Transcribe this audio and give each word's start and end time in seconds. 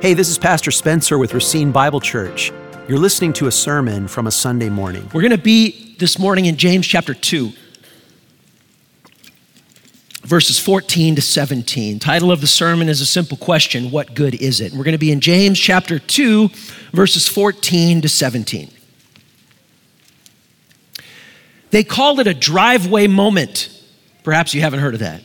Hey, 0.00 0.14
this 0.14 0.28
is 0.28 0.38
Pastor 0.38 0.70
Spencer 0.70 1.18
with 1.18 1.34
Racine 1.34 1.72
Bible 1.72 2.00
Church. 2.00 2.52
You're 2.88 2.98
listening 2.98 3.32
to 3.34 3.48
a 3.48 3.50
sermon 3.52 4.08
from 4.08 4.26
a 4.26 4.30
Sunday 4.30 4.68
morning. 4.70 5.10
We're 5.12 5.22
going 5.22 5.32
to 5.32 5.38
be 5.38 5.96
this 5.98 6.18
morning 6.18 6.46
in 6.46 6.56
James 6.56 6.86
chapter 6.86 7.12
2, 7.12 7.50
verses 10.22 10.58
14 10.58 11.16
to 11.16 11.20
17. 11.20 11.98
Title 11.98 12.30
of 12.30 12.40
the 12.40 12.46
sermon 12.46 12.88
is 12.88 13.00
a 13.00 13.06
simple 13.06 13.36
question 13.36 13.90
What 13.90 14.14
good 14.14 14.34
is 14.36 14.60
it? 14.60 14.72
we're 14.72 14.84
going 14.84 14.92
to 14.92 14.98
be 14.98 15.10
in 15.10 15.20
James 15.20 15.58
chapter 15.58 15.98
2, 15.98 16.48
verses 16.92 17.26
14 17.28 18.02
to 18.02 18.08
17. 18.08 18.70
They 21.70 21.84
call 21.84 22.20
it 22.20 22.26
a 22.26 22.34
driveway 22.34 23.06
moment. 23.06 23.68
Perhaps 24.22 24.54
you 24.54 24.60
haven't 24.60 24.80
heard 24.80 24.94
of 24.94 25.00
that. 25.00 25.22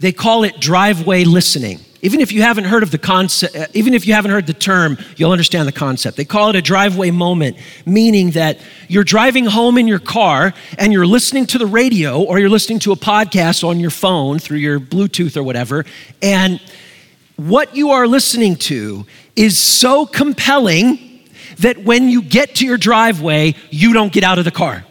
They 0.00 0.12
call 0.12 0.44
it 0.44 0.58
driveway 0.60 1.24
listening. 1.24 1.80
Even 2.04 2.20
if 2.20 2.32
you 2.32 2.42
haven't 2.42 2.64
heard 2.64 2.82
of 2.82 2.90
the 2.90 2.98
concept, 2.98 3.54
uh, 3.54 3.66
even 3.74 3.94
if 3.94 4.06
you 4.06 4.12
haven't 4.12 4.32
heard 4.32 4.48
the 4.48 4.52
term, 4.52 4.98
you'll 5.16 5.30
understand 5.30 5.68
the 5.68 5.72
concept. 5.72 6.16
They 6.16 6.24
call 6.24 6.50
it 6.50 6.56
a 6.56 6.62
driveway 6.62 7.12
moment, 7.12 7.56
meaning 7.86 8.32
that 8.32 8.58
you're 8.88 9.04
driving 9.04 9.44
home 9.44 9.78
in 9.78 9.86
your 9.86 10.00
car 10.00 10.52
and 10.78 10.92
you're 10.92 11.06
listening 11.06 11.46
to 11.46 11.58
the 11.58 11.66
radio 11.66 12.20
or 12.20 12.40
you're 12.40 12.50
listening 12.50 12.80
to 12.80 12.92
a 12.92 12.96
podcast 12.96 13.66
on 13.66 13.78
your 13.78 13.90
phone 13.90 14.40
through 14.40 14.58
your 14.58 14.80
Bluetooth 14.80 15.36
or 15.36 15.44
whatever, 15.44 15.84
and 16.20 16.60
what 17.36 17.74
you 17.74 17.90
are 17.90 18.06
listening 18.06 18.56
to 18.56 19.06
is 19.36 19.58
so 19.58 20.04
compelling 20.04 21.24
that 21.58 21.78
when 21.84 22.08
you 22.08 22.22
get 22.22 22.56
to 22.56 22.66
your 22.66 22.76
driveway, 22.76 23.54
you 23.70 23.92
don't 23.92 24.12
get 24.12 24.24
out 24.24 24.38
of 24.38 24.44
the 24.44 24.50
car. 24.50 24.84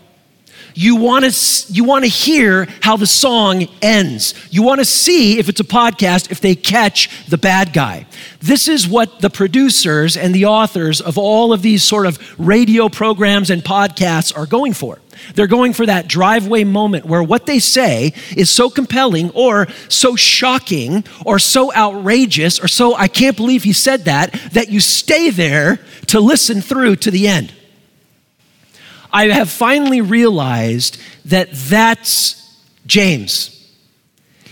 You 0.73 0.95
want 0.95 1.25
to 1.25 1.73
you 1.73 1.84
want 1.84 2.05
to 2.05 2.09
hear 2.09 2.67
how 2.81 2.98
the 2.98 3.07
song 3.07 3.67
ends. 3.81 4.34
You 4.49 4.63
want 4.63 4.79
to 4.79 4.85
see 4.85 5.39
if 5.39 5.49
it's 5.49 5.59
a 5.59 5.66
podcast 5.66 6.31
if 6.31 6.41
they 6.41 6.55
catch 6.55 7.09
the 7.27 7.38
bad 7.38 7.73
guy. 7.73 8.05
This 8.39 8.67
is 8.67 8.88
what 8.88 9.21
the 9.21 9.29
producers 9.29 10.17
and 10.17 10.34
the 10.34 10.45
authors 10.45 11.02
of 11.02 11.17
all 11.17 11.53
of 11.53 11.62
these 11.62 11.84
sort 11.84 12.05
of 12.05 12.20
radio 12.40 12.90
programs 12.90 13.49
and 13.49 13.63
podcasts 13.63 14.35
are 14.35 14.45
going 14.45 14.73
for. 14.73 14.99
They're 15.35 15.48
going 15.48 15.73
for 15.73 15.85
that 15.85 16.07
driveway 16.07 16.63
moment 16.63 17.05
where 17.05 17.21
what 17.21 17.45
they 17.45 17.60
say 17.60 18.13
is 18.35 18.49
so 18.49 18.70
compelling 18.70 19.29
or 19.32 19.67
so 19.88 20.15
shocking 20.15 21.04
or 21.26 21.38
so 21.40 21.73
outrageous 21.73 22.60
or 22.60 22.67
so 22.67 22.95
I 22.95 23.07
can't 23.07 23.38
believe 23.38 23.63
he 23.63 23.73
said 23.73 24.05
that 24.05 24.34
that 24.54 24.70
you 24.70 24.79
stay 24.79 25.29
there 25.29 25.79
to 26.07 26.20
listen 26.20 26.62
through 26.62 26.98
to 26.98 27.12
the 27.12 27.27
end. 27.27 27.54
I 29.13 29.27
have 29.27 29.49
finally 29.49 30.01
realized 30.01 30.98
that 31.26 31.49
that's 31.51 32.59
James. 32.85 33.57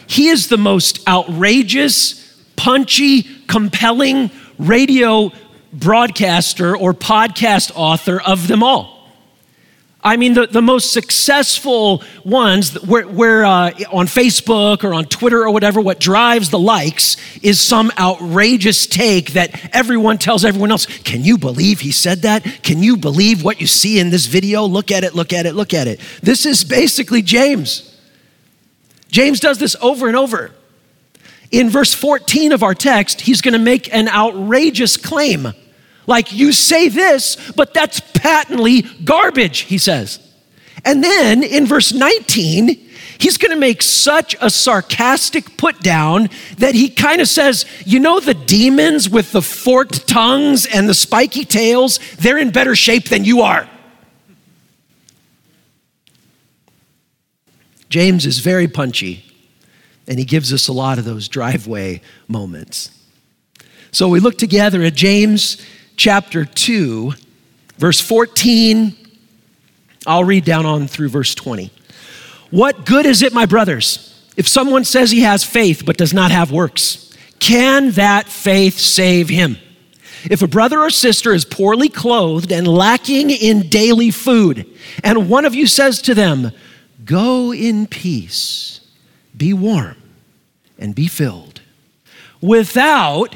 He 0.08 0.30
is 0.30 0.48
the 0.48 0.58
most 0.58 1.08
outrageous, 1.08 2.44
punchy, 2.56 3.24
compelling 3.48 4.32
radio 4.58 5.32
broadcaster 5.72 6.76
or 6.76 6.94
podcast 6.94 7.72
author 7.76 8.22
of 8.22 8.48
them 8.48 8.64
all. 8.64 8.99
I 10.10 10.18
mean, 10.18 10.34
the, 10.34 10.48
the 10.48 10.64
most 10.64 10.92
successful 10.92 12.04
ones 12.26 12.74
where, 12.82 13.08
where 13.08 13.46
uh, 13.46 13.70
on 13.92 14.08
Facebook 14.08 14.84
or 14.84 14.96
on 14.96 15.06
Twitter 15.06 15.44
or 15.44 15.52
whatever, 15.52 15.80
what 15.80 16.00
drives 16.00 16.50
the 16.50 16.58
likes 16.58 17.16
is 17.44 17.60
some 17.60 17.92
outrageous 17.96 18.88
take 18.88 19.34
that 19.34 19.70
everyone 19.72 20.18
tells 20.18 20.44
everyone 20.44 20.72
else. 20.72 20.88
Can 20.88 21.24
you 21.24 21.38
believe 21.38 21.82
he 21.82 21.92
said 21.92 22.24
that? 22.24 22.44
Can 22.64 22.82
you 22.82 22.98
believe 22.98 23.44
what 23.44 23.62
you 23.62 23.68
see 23.68 24.00
in 24.00 24.10
this 24.10 24.26
video? 24.26 24.64
Look 24.64 24.90
at 24.90 25.04
it, 25.04 25.14
look 25.14 25.32
at 25.32 25.46
it, 25.46 25.54
look 25.54 25.76
at 25.76 25.86
it. 25.86 26.00
This 26.24 26.48
is 26.48 26.64
basically 26.64 27.22
James. 27.22 27.96
James 29.10 29.40
does 29.40 29.60
this 29.60 29.76
over 29.80 30.08
and 30.08 30.18
over. 30.18 30.50
In 31.52 31.70
verse 31.70 31.94
14 31.94 32.52
of 32.52 32.64
our 32.64 32.74
text, 32.74 33.22
he's 33.22 33.42
going 33.42 33.54
to 33.54 33.60
make 33.60 33.94
an 33.94 34.08
outrageous 34.08 34.98
claim. 34.98 35.50
Like, 36.10 36.34
you 36.34 36.54
say 36.54 36.90
this, 36.90 37.38
but 37.52 37.72
that's 37.72 38.00
patently 38.00 38.82
garbage, 39.04 39.60
he 39.60 39.78
says. 39.78 40.18
And 40.84 41.04
then 41.04 41.44
in 41.44 41.68
verse 41.68 41.94
19, 41.94 42.68
he's 43.20 43.38
going 43.38 43.52
to 43.52 43.60
make 43.60 43.84
such 43.84 44.36
a 44.42 44.50
sarcastic 44.50 45.56
put 45.56 45.82
down 45.82 46.30
that 46.58 46.74
he 46.74 46.90
kind 46.90 47.22
of 47.22 47.28
says, 47.28 47.64
You 47.86 48.00
know, 48.00 48.20
the 48.20 48.34
demons 48.34 49.08
with 49.08 49.32
the 49.34 49.44
forked 49.44 50.08
tongues 50.08 50.66
and 50.66 50.90
the 50.90 50.96
spiky 50.96 51.46
tails, 51.46 52.00
they're 52.18 52.40
in 52.40 52.50
better 52.50 52.76
shape 52.76 53.10
than 53.10 53.24
you 53.24 53.42
are. 53.42 53.70
James 57.88 58.26
is 58.26 58.40
very 58.40 58.68
punchy, 58.68 59.26
and 60.08 60.18
he 60.18 60.26
gives 60.26 60.52
us 60.52 60.68
a 60.68 60.74
lot 60.74 60.98
of 60.98 61.06
those 61.06 61.28
driveway 61.28 62.02
moments. 62.28 62.90
So 63.92 64.08
we 64.10 64.20
look 64.20 64.40
together 64.40 64.82
at 64.82 64.96
James 64.96 65.64
chapter 66.00 66.46
2, 66.46 67.14
verse 67.78 68.00
14. 68.00 68.96
I'll 70.08 70.24
read 70.24 70.46
down 70.46 70.66
on 70.66 70.88
through 70.88 71.10
verse 71.10 71.36
20. 71.36 71.72
What 72.52 72.86
good 72.86 73.06
is 73.06 73.22
it, 73.22 73.34
my 73.34 73.46
brothers, 73.46 74.06
if 74.38 74.48
someone 74.48 74.86
says 74.86 75.12
he 75.12 75.22
has 75.22 75.44
faith 75.44 75.84
but 75.86 75.98
does 75.98 76.14
not 76.14 76.32
have 76.32 76.54
works? 76.54 77.14
Can 77.40 77.92
that 77.92 78.30
faith 78.30 78.80
save 78.80 79.28
him? 79.28 79.58
If 80.24 80.42
a 80.42 80.48
brother 80.48 80.80
or 80.80 80.90
sister 80.90 81.34
is 81.34 81.44
poorly 81.44 81.90
clothed 81.90 82.54
and 82.54 82.66
lacking 82.66 83.30
in 83.30 83.68
daily 83.68 84.10
food, 84.10 84.66
and 85.04 85.30
one 85.30 85.44
of 85.44 85.54
you 85.54 85.68
says 85.68 86.02
to 86.04 86.16
them, 86.16 86.52
Go 87.04 87.54
in 87.54 87.88
peace, 87.88 88.80
be 89.36 89.54
warm, 89.54 89.98
and 90.78 90.96
be 90.96 91.08
filled, 91.08 91.60
without 92.42 93.36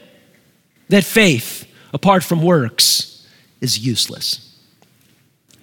That 0.91 1.03
faith 1.03 1.67
apart 1.93 2.23
from 2.23 2.41
works 2.41 3.27
is 3.61 3.79
useless. 3.79 4.47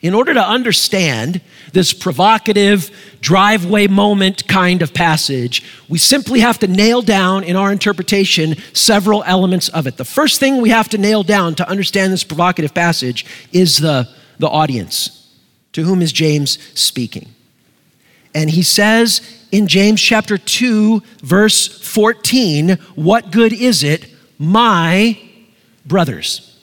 In 0.00 0.14
order 0.14 0.32
to 0.32 0.46
understand 0.46 1.40
this 1.72 1.92
provocative 1.92 2.90
driveway 3.20 3.88
moment 3.88 4.46
kind 4.46 4.80
of 4.80 4.94
passage, 4.94 5.64
we 5.88 5.98
simply 5.98 6.40
have 6.40 6.58
to 6.60 6.68
nail 6.68 7.02
down 7.02 7.42
in 7.42 7.56
our 7.56 7.72
interpretation 7.72 8.56
several 8.72 9.24
elements 9.24 9.68
of 9.68 9.86
it. 9.86 9.96
The 9.96 10.04
first 10.04 10.38
thing 10.38 10.62
we 10.62 10.70
have 10.70 10.88
to 10.90 10.98
nail 10.98 11.24
down 11.24 11.56
to 11.56 11.68
understand 11.68 12.12
this 12.12 12.22
provocative 12.22 12.72
passage 12.72 13.26
is 13.52 13.78
the, 13.78 14.08
the 14.38 14.48
audience. 14.48 15.14
To 15.72 15.82
whom 15.82 16.00
is 16.00 16.12
James 16.12 16.58
speaking? 16.78 17.34
And 18.34 18.48
he 18.48 18.62
says 18.62 19.20
in 19.50 19.66
James 19.66 20.00
chapter 20.00 20.38
2, 20.38 21.02
verse 21.22 21.66
14, 21.66 22.78
What 22.94 23.32
good 23.32 23.52
is 23.52 23.82
it 23.82 24.06
my 24.38 25.18
brothers. 25.84 26.58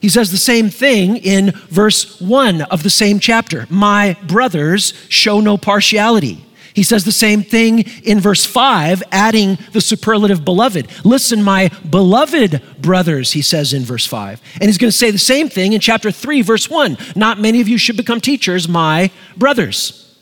He 0.00 0.08
says 0.10 0.30
the 0.30 0.36
same 0.36 0.68
thing 0.68 1.16
in 1.16 1.52
verse 1.70 2.20
1 2.20 2.62
of 2.62 2.82
the 2.82 2.90
same 2.90 3.18
chapter. 3.18 3.66
My 3.70 4.18
brothers, 4.26 4.92
show 5.08 5.40
no 5.40 5.56
partiality. 5.56 6.44
He 6.74 6.82
says 6.82 7.04
the 7.04 7.12
same 7.12 7.42
thing 7.42 7.84
in 8.02 8.20
verse 8.20 8.44
5, 8.44 9.02
adding 9.12 9.58
the 9.72 9.80
superlative 9.80 10.44
beloved. 10.44 10.88
Listen, 11.04 11.42
my 11.42 11.70
beloved 11.88 12.60
brothers, 12.82 13.32
he 13.32 13.40
says 13.42 13.72
in 13.72 13.82
verse 13.82 14.04
5. 14.04 14.42
And 14.54 14.64
he's 14.64 14.76
going 14.76 14.90
to 14.90 14.96
say 14.96 15.10
the 15.10 15.18
same 15.18 15.48
thing 15.48 15.72
in 15.72 15.80
chapter 15.80 16.10
3, 16.10 16.42
verse 16.42 16.68
1. 16.68 16.98
Not 17.14 17.40
many 17.40 17.60
of 17.60 17.68
you 17.68 17.78
should 17.78 17.96
become 17.96 18.20
teachers, 18.20 18.68
my 18.68 19.10
brothers. 19.36 20.18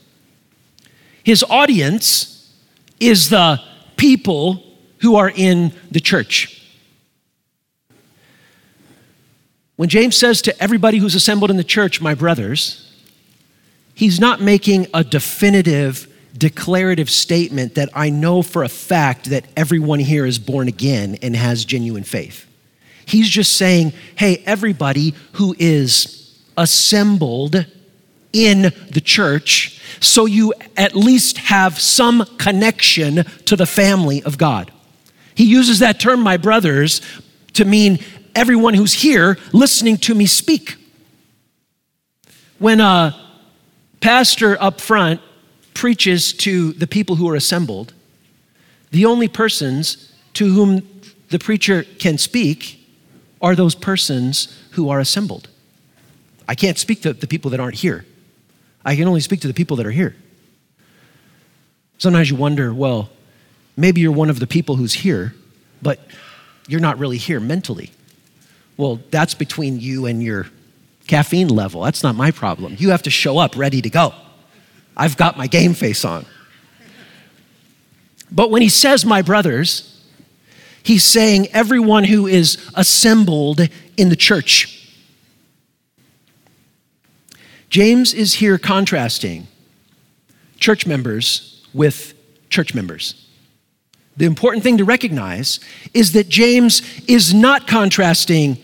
His 1.25 1.43
audience 1.49 2.55
is 3.01 3.31
the 3.31 3.61
people 3.97 4.63
who 4.99 5.17
are 5.17 5.33
in 5.35 5.73
the 5.91 6.01
church. 6.01 6.62
When 9.77 9.89
James 9.89 10.17
says 10.17 10.43
to 10.43 10.63
everybody 10.63 10.99
who's 10.99 11.15
assembled 11.15 11.51
in 11.51 11.57
the 11.57 11.65
church, 11.65 12.01
my 12.01 12.15
brothers, 12.15 12.93
he's 13.95 14.21
not 14.21 14.41
making 14.41 14.87
a 14.93 15.03
definitive, 15.03 16.13
declarative 16.37 17.09
statement 17.09 17.75
that 17.75 17.89
I 17.95 18.11
know 18.11 18.43
for 18.43 18.63
a 18.63 18.69
fact 18.69 19.31
that 19.31 19.47
everyone 19.57 20.01
here 20.01 20.27
is 20.27 20.39
born 20.39 20.69
again 20.69 21.19
and 21.23 21.35
has 21.35 21.65
genuine 21.65 22.05
faith. 22.05 22.47
He's 23.07 23.29
just 23.29 23.57
saying, 23.57 23.93
hey, 24.17 24.43
everybody 24.47 25.15
who 25.33 25.57
is 25.59 26.39
assembled 26.57 27.67
in 28.33 28.73
the 28.91 29.01
church, 29.03 29.81
so 30.01 30.27
you 30.27 30.55
at 30.77 30.95
least 30.95 31.39
have 31.39 31.79
some 31.79 32.25
connection 32.39 33.25
to 33.47 33.57
the 33.57 33.67
family 33.67 34.23
of 34.23 34.39
God. 34.39 34.71
He 35.35 35.45
uses 35.45 35.81
that 35.81 35.99
term, 35.99 36.21
my 36.21 36.37
brothers, 36.37 37.01
to 37.55 37.65
mean 37.65 37.99
everyone 38.35 38.75
who's 38.75 38.93
here 38.93 39.39
listening 39.53 39.97
to 39.99 40.15
me 40.15 40.27
speak. 40.27 40.77
When 42.59 42.81
a 42.81 43.19
pastor 44.01 44.57
up 44.61 44.81
front 44.81 45.21
preaches 45.75 46.33
to 46.33 46.73
the 46.75 46.87
people 46.87 47.17
who 47.17 47.29
are 47.29 47.35
assembled, 47.35 47.93
the 48.91 49.07
only 49.07 49.29
persons 49.29 50.13
to 50.35 50.53
whom 50.53 50.87
the 51.31 51.39
preacher 51.39 51.85
can 51.99 52.19
speak 52.19 52.79
are 53.41 53.57
those 53.57 53.75
persons 53.75 54.57
who 54.73 54.89
are 54.89 55.01
assembled. 55.01 55.49
I 56.49 56.55
can't 56.55 56.79
speak 56.79 57.03
to 57.03 57.13
the 57.13 57.27
people 57.27 57.51
that 57.51 57.61
aren't 57.61 57.77
here. 57.77 58.05
I 58.85 58.97
can 58.97 59.09
only 59.09 59.21
speak 59.21 59.41
to 59.41 59.49
the 59.49 59.55
people 59.55 59.77
that 59.79 59.87
are 59.87 59.93
here. 59.93 60.15
Sometimes 61.99 62.31
you 62.31 62.37
wonder, 62.37 62.75
well, 62.75 63.11
maybe 63.77 64.01
you're 64.01 64.13
one 64.13 64.29
of 64.29 64.41
the 64.41 64.47
people 64.47 64.77
who's 64.77 64.93
here, 64.93 65.35
but 65.81 66.01
you're 66.69 66.81
not 66.81 66.99
really 66.99 67.17
here 67.17 67.41
mentally. 67.41 67.91
Well, 68.77 69.01
that's 69.11 69.35
between 69.35 69.81
you 69.81 70.07
and 70.07 70.23
your 70.23 70.47
caffeine 71.07 71.49
level. 71.49 71.83
That's 71.83 72.03
not 72.03 72.15
my 72.15 72.31
problem. 72.31 72.77
You 72.79 72.91
have 72.91 73.03
to 73.03 73.11
show 73.11 73.39
up 73.39 73.57
ready 73.57 73.83
to 73.83 73.91
go. 73.91 74.15
I've 74.97 75.17
got 75.17 75.37
my 75.37 75.47
game 75.47 75.75
face 75.75 76.05
on. 76.05 76.27
But 78.31 78.51
when 78.51 78.63
he 78.63 78.69
says, 78.69 79.05
my 79.05 79.21
brothers, 79.23 80.03
he's 80.83 81.05
saying 81.05 81.49
everyone 81.49 82.05
who 82.05 82.27
is 82.27 82.71
assembled 82.75 83.61
in 83.97 84.09
the 84.09 84.17
church. 84.17 84.79
James 87.69 88.13
is 88.15 88.35
here 88.35 88.59
contrasting 88.59 89.47
church 90.59 90.87
members 90.87 91.67
with 91.75 92.15
church 92.51 92.75
members. 92.75 93.29
The 94.17 94.27
important 94.27 94.63
thing 94.63 94.79
to 94.79 94.85
recognize 94.85 95.59
is 95.95 96.13
that 96.13 96.29
James 96.29 96.83
is 97.09 97.33
not 97.33 97.67
contrasting 97.67 98.59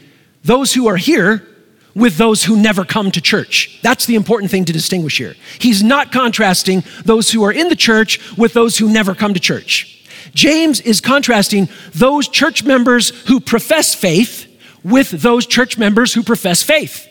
those 0.45 0.75
who 0.75 0.87
are 0.89 0.97
here 0.97 1.47
with 1.95 2.17
those 2.17 2.45
who 2.45 2.56
never 2.56 2.85
come 2.85 3.11
to 3.11 3.21
church. 3.21 3.81
That's 3.83 4.06
the 4.06 4.15
important 4.15 4.50
thing 4.50 4.65
to 4.67 4.73
distinguish 4.73 5.19
here. 5.19 5.35
He's 5.59 5.83
not 5.83 6.12
contrasting 6.12 6.85
those 7.05 7.31
who 7.31 7.43
are 7.45 7.53
in 7.53 7.69
the 7.69 7.77
church 7.77 8.37
with 8.37 8.53
those 8.53 8.79
who 8.79 8.89
never 8.89 9.15
come 9.15 9.35
to 9.35 9.41
church. 9.41 10.06
James 10.35 10.81
is 10.81 11.00
contrasting 11.00 11.69
those 11.93 12.29
church 12.29 12.62
members 12.62 13.11
who 13.27 13.41
profess 13.41 13.95
faith 13.95 14.47
with 14.85 15.11
those 15.11 15.47
church 15.47 15.79
members 15.79 16.15
who 16.15 16.23
profess 16.23 16.62
faith. 16.62 17.09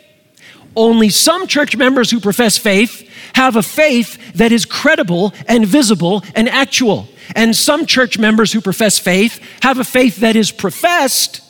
Only 0.77 1.09
some 1.09 1.47
church 1.47 1.75
members 1.75 2.12
who 2.12 2.19
profess 2.19 2.57
faith 2.57 3.09
have 3.33 3.56
a 3.56 3.63
faith 3.63 4.33
that 4.35 4.51
is 4.51 4.63
credible 4.63 5.33
and 5.47 5.65
visible 5.65 6.24
and 6.35 6.47
actual. 6.47 7.07
And 7.35 7.56
some 7.56 7.88
church 7.88 8.19
members 8.19 8.53
who 8.53 8.62
profess 8.62 9.00
faith 9.00 9.41
have 9.63 9.79
a 9.79 9.83
faith 9.83 10.18
that 10.18 10.35
is 10.35 10.51
professed 10.51 11.41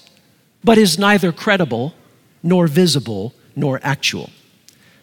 but 0.63 0.77
is 0.77 0.97
neither 0.97 1.33
credible 1.33 1.93
nor 2.41 2.67
visible 2.67 3.33
nor 3.53 3.81
actual. 3.83 4.29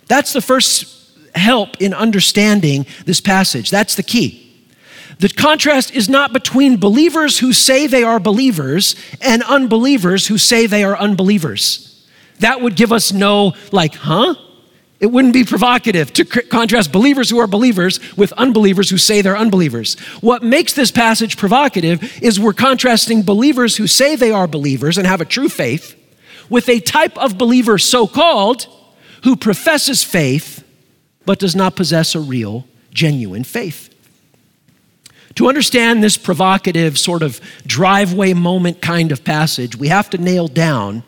That's 0.08 0.32
the 0.32 0.40
first 0.40 1.18
help 1.34 1.80
in 1.80 1.92
understanding 1.92 2.86
this 3.04 3.20
passage. 3.20 3.70
That's 3.70 3.94
the 3.94 4.02
key. 4.02 4.40
The 5.18 5.28
contrast 5.28 5.94
is 5.94 6.08
not 6.08 6.32
between 6.32 6.78
believers 6.78 7.38
who 7.38 7.52
say 7.52 7.86
they 7.86 8.02
are 8.02 8.18
believers 8.18 8.96
and 9.20 9.42
unbelievers 9.42 10.26
who 10.26 10.38
say 10.38 10.66
they 10.66 10.82
are 10.82 10.96
unbelievers. 10.96 11.93
That 12.40 12.60
would 12.60 12.76
give 12.76 12.92
us 12.92 13.12
no, 13.12 13.54
like, 13.72 13.94
huh? 13.94 14.34
It 15.00 15.06
wouldn't 15.06 15.34
be 15.34 15.44
provocative 15.44 16.12
to 16.14 16.24
contrast 16.24 16.92
believers 16.92 17.28
who 17.28 17.38
are 17.38 17.46
believers 17.46 18.00
with 18.16 18.32
unbelievers 18.34 18.88
who 18.88 18.96
say 18.96 19.20
they're 19.20 19.36
unbelievers. 19.36 19.98
What 20.20 20.42
makes 20.42 20.72
this 20.72 20.90
passage 20.90 21.36
provocative 21.36 22.22
is 22.22 22.40
we're 22.40 22.52
contrasting 22.52 23.22
believers 23.22 23.76
who 23.76 23.86
say 23.86 24.16
they 24.16 24.30
are 24.30 24.46
believers 24.46 24.96
and 24.96 25.06
have 25.06 25.20
a 25.20 25.26
true 25.26 25.48
faith 25.48 25.94
with 26.48 26.68
a 26.68 26.80
type 26.80 27.16
of 27.18 27.36
believer, 27.38 27.78
so 27.78 28.06
called, 28.06 28.66
who 29.24 29.36
professes 29.36 30.04
faith 30.04 30.64
but 31.26 31.38
does 31.38 31.56
not 31.56 31.76
possess 31.76 32.14
a 32.14 32.20
real, 32.20 32.66
genuine 32.92 33.44
faith. 33.44 33.90
To 35.36 35.48
understand 35.48 36.02
this 36.02 36.16
provocative, 36.16 36.98
sort 36.98 37.22
of 37.22 37.40
driveway 37.66 38.34
moment 38.34 38.80
kind 38.80 39.10
of 39.10 39.24
passage, 39.24 39.76
we 39.76 39.88
have 39.88 40.08
to 40.10 40.18
nail 40.18 40.48
down 40.48 41.02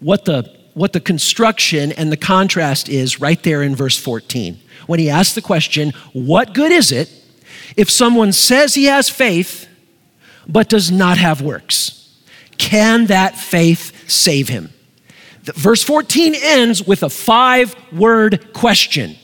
what 0.00 0.24
the 0.24 0.58
what 0.78 0.92
the 0.92 1.00
construction 1.00 1.90
and 1.92 2.12
the 2.12 2.16
contrast 2.16 2.88
is 2.88 3.20
right 3.20 3.42
there 3.42 3.62
in 3.62 3.74
verse 3.74 3.98
14. 3.98 4.58
When 4.86 5.00
he 5.00 5.10
asks 5.10 5.34
the 5.34 5.42
question, 5.42 5.92
What 6.12 6.54
good 6.54 6.70
is 6.70 6.92
it 6.92 7.10
if 7.76 7.90
someone 7.90 8.32
says 8.32 8.74
he 8.74 8.84
has 8.84 9.10
faith 9.10 9.68
but 10.46 10.68
does 10.68 10.90
not 10.90 11.18
have 11.18 11.42
works? 11.42 12.16
Can 12.58 13.06
that 13.06 13.36
faith 13.36 14.08
save 14.08 14.48
him? 14.48 14.70
Verse 15.42 15.82
14 15.82 16.34
ends 16.36 16.86
with 16.86 17.02
a 17.02 17.10
five 17.10 17.74
word 17.92 18.52
question. 18.52 19.16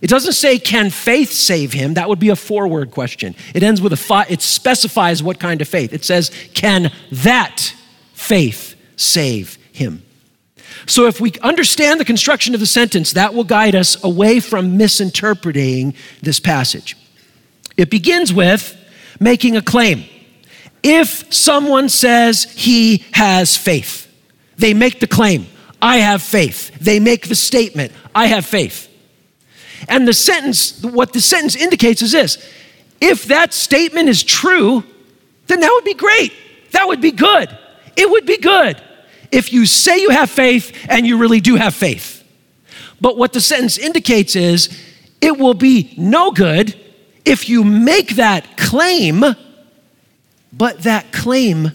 It 0.00 0.08
doesn't 0.08 0.32
say, 0.32 0.58
Can 0.58 0.88
faith 0.88 1.30
save 1.30 1.74
him? 1.74 1.94
That 1.94 2.08
would 2.08 2.18
be 2.18 2.30
a 2.30 2.36
four 2.36 2.66
word 2.68 2.90
question. 2.90 3.34
It 3.54 3.62
ends 3.62 3.82
with 3.82 3.92
a 3.92 3.98
five, 3.98 4.30
it 4.30 4.40
specifies 4.40 5.22
what 5.22 5.38
kind 5.38 5.60
of 5.60 5.68
faith. 5.68 5.92
It 5.92 6.04
says, 6.04 6.30
Can 6.54 6.90
that 7.12 7.74
faith 8.14 8.76
save 8.96 9.58
him? 9.80 10.02
So, 10.86 11.06
if 11.06 11.20
we 11.20 11.32
understand 11.42 11.98
the 11.98 12.04
construction 12.04 12.54
of 12.54 12.60
the 12.60 12.66
sentence, 12.66 13.12
that 13.12 13.34
will 13.34 13.44
guide 13.44 13.74
us 13.74 14.02
away 14.04 14.40
from 14.40 14.76
misinterpreting 14.76 15.94
this 16.22 16.38
passage. 16.38 16.96
It 17.76 17.90
begins 17.90 18.32
with 18.32 18.76
making 19.18 19.56
a 19.56 19.62
claim. 19.62 20.04
If 20.82 21.32
someone 21.32 21.88
says 21.88 22.44
he 22.44 23.04
has 23.12 23.56
faith, 23.56 24.06
they 24.56 24.74
make 24.74 25.00
the 25.00 25.06
claim, 25.06 25.46
I 25.82 25.98
have 25.98 26.22
faith. 26.22 26.78
They 26.78 27.00
make 27.00 27.28
the 27.28 27.34
statement, 27.34 27.92
I 28.14 28.26
have 28.26 28.46
faith. 28.46 28.86
And 29.88 30.06
the 30.06 30.12
sentence, 30.12 30.82
what 30.82 31.12
the 31.12 31.20
sentence 31.20 31.56
indicates 31.56 32.02
is 32.02 32.12
this 32.12 32.38
if 33.00 33.24
that 33.26 33.52
statement 33.54 34.08
is 34.08 34.22
true, 34.22 34.84
then 35.46 35.60
that 35.60 35.70
would 35.72 35.84
be 35.84 35.94
great. 35.94 36.32
That 36.72 36.86
would 36.86 37.00
be 37.00 37.12
good. 37.12 37.48
It 37.96 38.08
would 38.08 38.24
be 38.24 38.38
good 38.38 38.80
if 39.32 39.52
you 39.52 39.66
say 39.66 39.98
you 39.98 40.10
have 40.10 40.30
faith 40.30 40.76
and 40.88 41.06
you 41.06 41.18
really 41.18 41.40
do 41.40 41.56
have 41.56 41.74
faith. 41.74 42.24
But 43.00 43.16
what 43.16 43.32
the 43.32 43.40
sentence 43.40 43.78
indicates 43.78 44.36
is 44.36 44.68
it 45.20 45.38
will 45.38 45.54
be 45.54 45.94
no 45.96 46.30
good 46.30 46.74
if 47.24 47.48
you 47.48 47.64
make 47.64 48.16
that 48.16 48.56
claim, 48.56 49.24
but 50.52 50.82
that 50.82 51.12
claim 51.12 51.72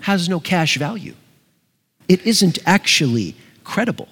has 0.00 0.28
no 0.28 0.40
cash 0.40 0.76
value. 0.76 1.14
It 2.08 2.26
isn't 2.26 2.58
actually 2.66 3.36
credible. 3.64 4.08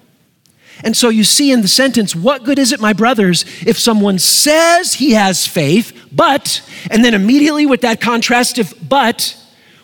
And 0.85 0.97
so 0.97 1.09
you 1.09 1.25
see 1.25 1.51
in 1.51 1.63
the 1.63 1.69
sentence, 1.69 2.15
what 2.15 2.45
good 2.45 2.59
is 2.59 2.73
it, 2.73 2.81
my 2.81 2.93
brothers, 2.93 3.45
if 3.67 3.79
someone 3.79 4.19
says 4.19 4.95
he 4.95 5.13
has 5.13 5.47
faith, 5.47 6.09
but, 6.13 6.63
and 6.91 7.05
then 7.05 7.15
immediately 7.15 7.67
with 7.67 7.81
that 7.81 8.01
contrast, 8.01 8.57
contrastive 8.57 8.89
but, 8.89 9.37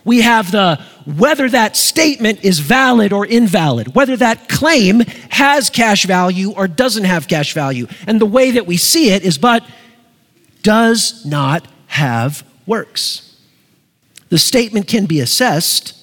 we 0.04 0.20
have 0.20 0.50
the 0.50 0.80
whether 1.06 1.48
that 1.48 1.76
statement 1.76 2.44
is 2.44 2.58
valid 2.58 3.12
or 3.12 3.26
invalid, 3.26 3.94
whether 3.94 4.16
that 4.16 4.48
claim 4.48 5.00
has 5.30 5.70
cash 5.70 6.04
value 6.04 6.52
or 6.52 6.68
doesn't 6.68 7.04
have 7.04 7.28
cash 7.28 7.54
value. 7.54 7.86
And 8.06 8.20
the 8.20 8.26
way 8.26 8.52
that 8.52 8.66
we 8.66 8.76
see 8.76 9.10
it 9.10 9.22
is, 9.22 9.38
but 9.38 9.64
does 10.62 11.24
not 11.24 11.68
have 11.86 12.44
works. 12.66 13.36
The 14.28 14.38
statement 14.38 14.88
can 14.88 15.06
be 15.06 15.20
assessed 15.20 15.94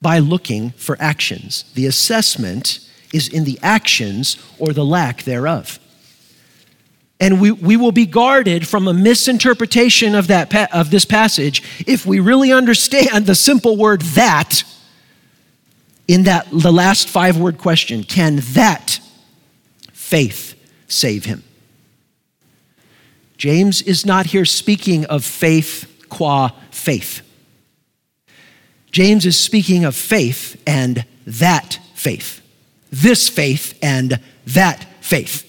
by 0.00 0.18
looking 0.18 0.70
for 0.70 0.96
actions. 1.00 1.64
The 1.74 1.86
assessment 1.86 2.80
is 3.12 3.28
in 3.28 3.44
the 3.44 3.58
actions 3.62 4.36
or 4.58 4.72
the 4.72 4.84
lack 4.84 5.24
thereof. 5.24 5.78
And 7.20 7.40
we, 7.40 7.50
we 7.50 7.76
will 7.76 7.92
be 7.92 8.06
guarded 8.06 8.66
from 8.66 8.86
a 8.86 8.94
misinterpretation 8.94 10.14
of, 10.14 10.28
that, 10.28 10.72
of 10.72 10.90
this 10.90 11.04
passage 11.04 11.62
if 11.86 12.06
we 12.06 12.20
really 12.20 12.52
understand 12.52 13.26
the 13.26 13.34
simple 13.34 13.76
word 13.76 14.02
that 14.02 14.62
in 16.06 16.22
that 16.24 16.46
the 16.50 16.72
last 16.72 17.08
five 17.08 17.36
word 17.36 17.58
question 17.58 18.04
can 18.04 18.36
that 18.52 19.00
faith 19.92 20.54
save 20.86 21.24
him? 21.24 21.42
James 23.36 23.82
is 23.82 24.06
not 24.06 24.26
here 24.26 24.44
speaking 24.44 25.04
of 25.06 25.24
faith 25.24 26.06
qua 26.08 26.50
faith. 26.70 27.22
James 28.90 29.26
is 29.26 29.38
speaking 29.38 29.84
of 29.84 29.94
faith 29.94 30.60
and 30.66 31.04
that 31.26 31.78
faith. 31.94 32.40
This 32.90 33.28
faith 33.28 33.78
and 33.82 34.20
that 34.46 34.86
faith 35.00 35.47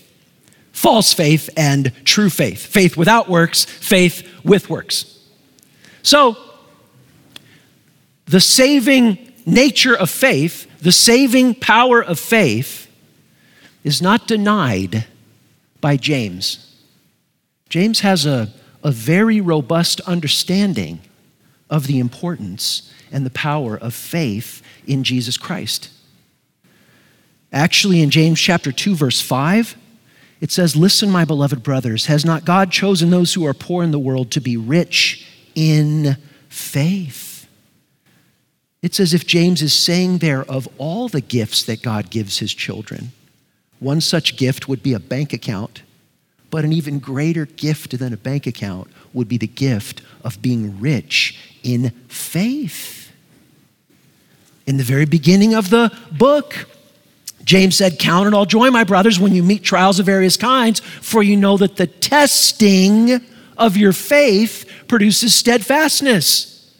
false 0.79 1.13
faith 1.13 1.49
and 1.57 1.91
true 2.05 2.29
faith. 2.29 2.65
Faith 2.65 2.95
without 2.95 3.27
works, 3.27 3.65
faith 3.65 4.25
with 4.45 4.69
works. 4.69 5.19
So, 6.03 6.37
the 8.27 8.39
saving 8.39 9.33
nature 9.45 9.93
of 9.93 10.09
faith, 10.09 10.67
the 10.79 10.93
saving 10.93 11.55
power 11.55 12.01
of 12.01 12.17
faith, 12.17 12.89
is 13.83 14.01
not 14.01 14.25
denied 14.25 15.05
by 15.81 15.97
James. 15.97 16.77
James 17.67 17.99
has 17.99 18.25
a, 18.25 18.47
a 18.81 18.91
very 18.91 19.41
robust 19.41 19.99
understanding 20.01 21.01
of 21.69 21.87
the 21.87 21.99
importance 21.99 22.89
and 23.11 23.25
the 23.25 23.31
power 23.31 23.75
of 23.77 23.93
faith 23.93 24.61
in 24.87 25.03
Jesus 25.03 25.35
Christ. 25.35 25.89
Actually, 27.51 28.01
in 28.01 28.09
James 28.09 28.39
chapter 28.39 28.71
2, 28.71 28.95
verse 28.95 29.19
5, 29.19 29.75
it 30.41 30.51
says, 30.51 30.75
Listen, 30.75 31.09
my 31.09 31.25
beloved 31.25 31.63
brothers, 31.63 32.05
has 32.05 32.23
not 32.23 32.45
God 32.45 32.71
chosen 32.71 33.09
those 33.09 33.33
who 33.33 33.45
are 33.45 33.53
poor 33.53 33.83
in 33.83 33.91
the 33.91 33.99
world 33.99 34.31
to 34.31 34.41
be 34.41 34.57
rich 34.57 35.27
in 35.55 36.17
faith? 36.47 37.47
It's 38.81 38.99
as 38.99 39.13
if 39.13 39.27
James 39.27 39.61
is 39.61 39.73
saying 39.73 40.19
there 40.19 40.43
of 40.45 40.67
all 40.77 41.09
the 41.09 41.21
gifts 41.21 41.63
that 41.63 41.81
God 41.81 42.09
gives 42.09 42.39
his 42.39 42.53
children, 42.53 43.11
one 43.79 44.01
such 44.01 44.37
gift 44.37 44.67
would 44.67 44.81
be 44.81 44.93
a 44.93 44.99
bank 44.99 45.33
account, 45.33 45.83
but 46.49 46.63
an 46.63 46.73
even 46.73 46.99
greater 46.99 47.45
gift 47.45 47.97
than 47.97 48.13
a 48.13 48.17
bank 48.17 48.47
account 48.47 48.89
would 49.13 49.27
be 49.27 49.37
the 49.37 49.47
gift 49.47 50.01
of 50.23 50.41
being 50.41 50.79
rich 50.79 51.37
in 51.63 51.89
faith. 52.07 53.11
In 54.65 54.77
the 54.77 54.83
very 54.83 55.05
beginning 55.05 55.53
of 55.53 55.69
the 55.69 55.91
book, 56.11 56.69
James 57.49 57.75
said, 57.75 57.97
Count 57.97 58.27
it 58.27 58.33
all 58.35 58.45
joy, 58.45 58.69
my 58.69 58.83
brothers, 58.83 59.19
when 59.19 59.33
you 59.33 59.41
meet 59.41 59.63
trials 59.63 59.99
of 59.99 60.05
various 60.05 60.37
kinds, 60.37 60.81
for 60.81 61.23
you 61.23 61.35
know 61.35 61.57
that 61.57 61.77
the 61.77 61.87
testing 61.87 63.19
of 63.57 63.75
your 63.75 63.91
faith 63.91 64.71
produces 64.87 65.33
steadfastness. 65.33 66.71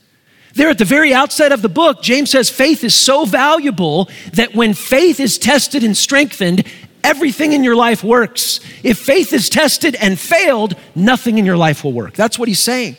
There 0.54 0.70
at 0.70 0.78
the 0.78 0.86
very 0.86 1.12
outset 1.12 1.52
of 1.52 1.64
the 1.64 1.70
book, 1.70 2.04
James 2.04 2.30
says 2.30 2.52
faith 2.52 2.84
is 2.84 2.94
so 2.94 3.26
valuable 3.26 4.12
that 4.34 4.54
when 4.54 4.76
faith 4.76 5.20
is 5.20 5.40
tested 5.40 5.84
and 5.84 5.98
strengthened, 5.98 6.64
everything 7.04 7.54
in 7.54 7.64
your 7.64 7.76
life 7.76 8.04
works. 8.04 8.60
If 8.84 9.00
faith 9.00 9.34
is 9.34 9.50
tested 9.50 9.96
and 9.96 10.20
failed, 10.20 10.76
nothing 10.94 11.40
in 11.40 11.48
your 11.48 11.58
life 11.58 11.84
will 11.84 11.94
work. 11.94 12.14
That's 12.14 12.38
what 12.38 12.48
he's 12.48 12.60
saying. 12.60 12.96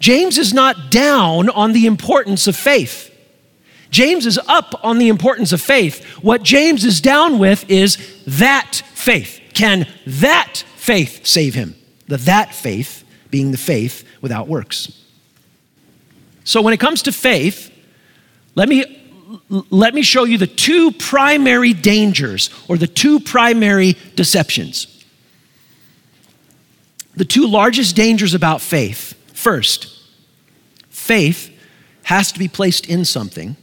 James 0.00 0.36
is 0.36 0.52
not 0.52 0.90
down 0.90 1.48
on 1.48 1.72
the 1.72 1.86
importance 1.86 2.46
of 2.46 2.56
faith. 2.56 3.07
James 3.90 4.26
is 4.26 4.38
up 4.46 4.78
on 4.84 4.98
the 4.98 5.08
importance 5.08 5.52
of 5.52 5.60
faith. 5.60 6.04
What 6.22 6.42
James 6.42 6.84
is 6.84 7.00
down 7.00 7.38
with 7.38 7.68
is 7.70 7.96
that 8.26 8.82
faith. 8.94 9.40
Can 9.54 9.86
that 10.06 10.64
faith 10.76 11.26
save 11.26 11.54
him? 11.54 11.74
The 12.06 12.18
that 12.18 12.54
faith 12.54 13.04
being 13.30 13.50
the 13.50 13.58
faith 13.58 14.06
without 14.20 14.48
works. 14.48 15.04
So 16.44 16.62
when 16.62 16.72
it 16.74 16.80
comes 16.80 17.02
to 17.02 17.12
faith, 17.12 17.70
let 18.54 18.68
me 18.68 18.94
let 19.50 19.94
me 19.94 20.00
show 20.00 20.24
you 20.24 20.38
the 20.38 20.46
two 20.46 20.90
primary 20.90 21.74
dangers 21.74 22.48
or 22.66 22.78
the 22.78 22.86
two 22.86 23.20
primary 23.20 23.96
deceptions. 24.16 25.04
The 27.14 27.26
two 27.26 27.46
largest 27.46 27.94
dangers 27.94 28.32
about 28.32 28.62
faith. 28.62 29.14
First, 29.34 30.02
faith 30.88 31.54
has 32.04 32.32
to 32.32 32.38
be 32.38 32.48
placed 32.48 32.86
in 32.86 33.04
something. 33.04 33.56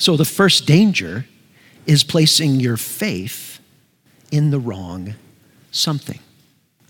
So 0.00 0.16
the 0.16 0.24
first 0.24 0.66
danger 0.66 1.26
is 1.86 2.04
placing 2.04 2.58
your 2.58 2.78
faith 2.78 3.60
in 4.32 4.50
the 4.50 4.58
wrong 4.58 5.14
something. 5.72 6.18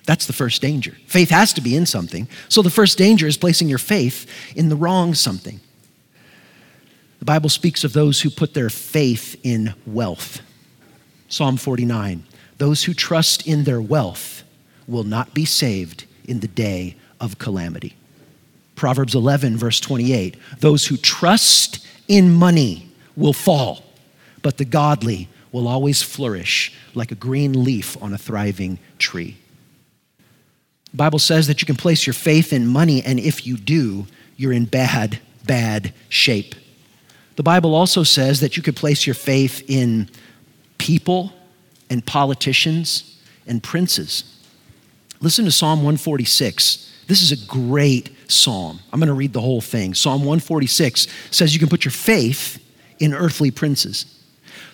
That's 0.07 0.27
the 0.27 0.33
first 0.33 0.63
danger. 0.63 0.97
Faith 1.07 1.29
has 1.31 1.53
to 1.55 1.61
be 1.61 1.75
in 1.75 1.87
something. 1.87 2.29
So 2.49 2.63
the 2.63 2.71
first 2.71 2.97
danger 2.99 3.27
is 3.27 3.37
placing 3.37 3.69
your 3.69 3.79
faith 3.79 4.31
in 4.55 4.69
the 4.69 4.77
wrong 4.77 5.15
something. 5.15 5.59
The 7.19 7.25
Bible 7.25 7.49
speaks 7.49 7.83
of 7.83 7.95
those 7.95 8.21
who 8.21 8.31
put 8.31 8.55
their 8.55 8.71
faith 8.71 9.39
in 9.43 9.75
wealth. 9.87 10.41
Psalm 11.29 11.57
49 11.57 12.23
Those 12.59 12.85
who 12.85 12.95
trust 12.95 13.45
in 13.45 13.65
their 13.65 13.83
wealth 13.83 14.45
will 14.87 15.05
not 15.05 15.35
be 15.35 15.45
saved 15.45 16.05
in 16.27 16.39
the 16.41 16.49
day 16.49 16.95
of 17.21 17.39
calamity. 17.39 17.97
Proverbs 18.77 19.17
11, 19.17 19.57
verse 19.57 19.81
28 19.81 20.37
Those 20.61 20.87
who 20.87 20.97
trust 20.97 21.85
in 22.07 22.33
money 22.33 22.90
will 23.21 23.33
fall, 23.33 23.85
but 24.43 24.57
the 24.57 24.65
godly 24.65 25.29
will 25.53 25.69
always 25.69 26.03
flourish 26.03 26.73
like 26.95 27.13
a 27.13 27.15
green 27.15 27.65
leaf 27.65 28.01
on 28.03 28.13
a 28.13 28.19
thriving 28.19 28.79
tree. 28.99 29.37
The 30.93 30.97
Bible 30.97 31.19
says 31.19 31.47
that 31.47 31.61
you 31.61 31.67
can 31.67 31.77
place 31.77 32.07
your 32.07 32.15
faith 32.15 32.53
in 32.53 32.67
money, 32.67 33.03
and 33.03 33.21
if 33.21 33.47
you 33.47 33.57
do, 33.57 34.07
you're 34.37 34.53
in 34.53 34.65
bad, 34.65 35.21
bad 35.45 35.93
shape. 36.09 36.55
The 37.37 37.43
Bible 37.43 37.75
also 37.75 38.03
says 38.03 38.41
that 38.41 38.57
you 38.57 38.63
could 38.63 38.77
place 38.77 39.07
your 39.07 39.15
faith 39.15 39.63
in 39.69 40.09
people 40.79 41.33
and 41.89 42.05
politicians 42.05 43.19
and 43.47 43.63
princes. 43.63 44.37
Listen 45.21 45.45
to 45.45 45.53
Psalm 45.53 45.81
146. 45.81 47.05
This 47.07 47.23
is 47.23 47.33
a 47.33 47.47
great 47.47 48.11
psalm. 48.29 48.81
I'm 48.93 49.01
going 49.01 49.09
to 49.09 49.15
read 49.15 49.33
the 49.33 49.41
whole 49.41 49.61
thing. 49.61 49.95
Psalm 49.95 50.21
146 50.21 51.07
says 51.31 51.53
you 51.53 51.61
can 51.61 51.69
put 51.69 51.85
your 51.85 51.93
faith 51.93 52.59
in 53.01 53.15
earthly 53.15 53.51
princes. 53.51 54.07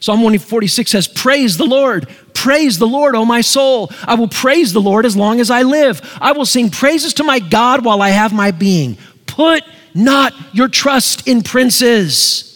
Psalm 0.00 0.18
146 0.18 0.90
says, 0.90 1.08
Praise 1.08 1.56
the 1.56 1.64
Lord. 1.64 2.08
Praise 2.34 2.78
the 2.78 2.86
Lord, 2.86 3.14
O 3.14 3.24
my 3.24 3.40
soul. 3.40 3.90
I 4.04 4.14
will 4.14 4.28
praise 4.28 4.74
the 4.74 4.80
Lord 4.80 5.06
as 5.06 5.16
long 5.16 5.40
as 5.40 5.50
I 5.50 5.62
live. 5.62 6.00
I 6.20 6.32
will 6.32 6.44
sing 6.44 6.68
praises 6.68 7.14
to 7.14 7.24
my 7.24 7.38
God 7.38 7.84
while 7.84 8.02
I 8.02 8.10
have 8.10 8.32
my 8.32 8.50
being. 8.50 8.98
Put 9.26 9.64
not 9.94 10.34
your 10.52 10.68
trust 10.68 11.26
in 11.26 11.42
princes 11.42 12.46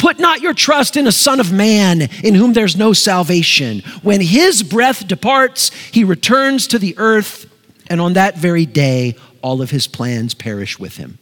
Put 0.00 0.18
not 0.18 0.40
your 0.40 0.54
trust 0.54 0.96
in 0.96 1.06
a 1.06 1.12
son 1.12 1.40
of 1.40 1.52
man 1.52 2.08
in 2.24 2.34
whom 2.34 2.54
there's 2.54 2.74
no 2.74 2.94
salvation. 2.94 3.80
When 4.00 4.22
his 4.22 4.62
breath 4.62 5.06
departs, 5.06 5.70
he 5.92 6.04
returns 6.04 6.66
to 6.68 6.78
the 6.78 6.96
earth, 6.96 7.44
and 7.90 8.00
on 8.00 8.14
that 8.14 8.38
very 8.38 8.64
day, 8.64 9.16
all 9.42 9.60
of 9.60 9.70
his 9.70 9.86
plans 9.86 10.32
perish 10.32 10.78
with 10.78 10.96
him. 10.96 11.18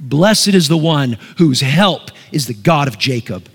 Blessed 0.00 0.48
is 0.48 0.68
the 0.68 0.78
one 0.78 1.18
whose 1.36 1.60
help 1.60 2.10
is 2.32 2.46
the 2.46 2.54
God 2.54 2.88
of 2.88 2.98
Jacob 2.98 3.49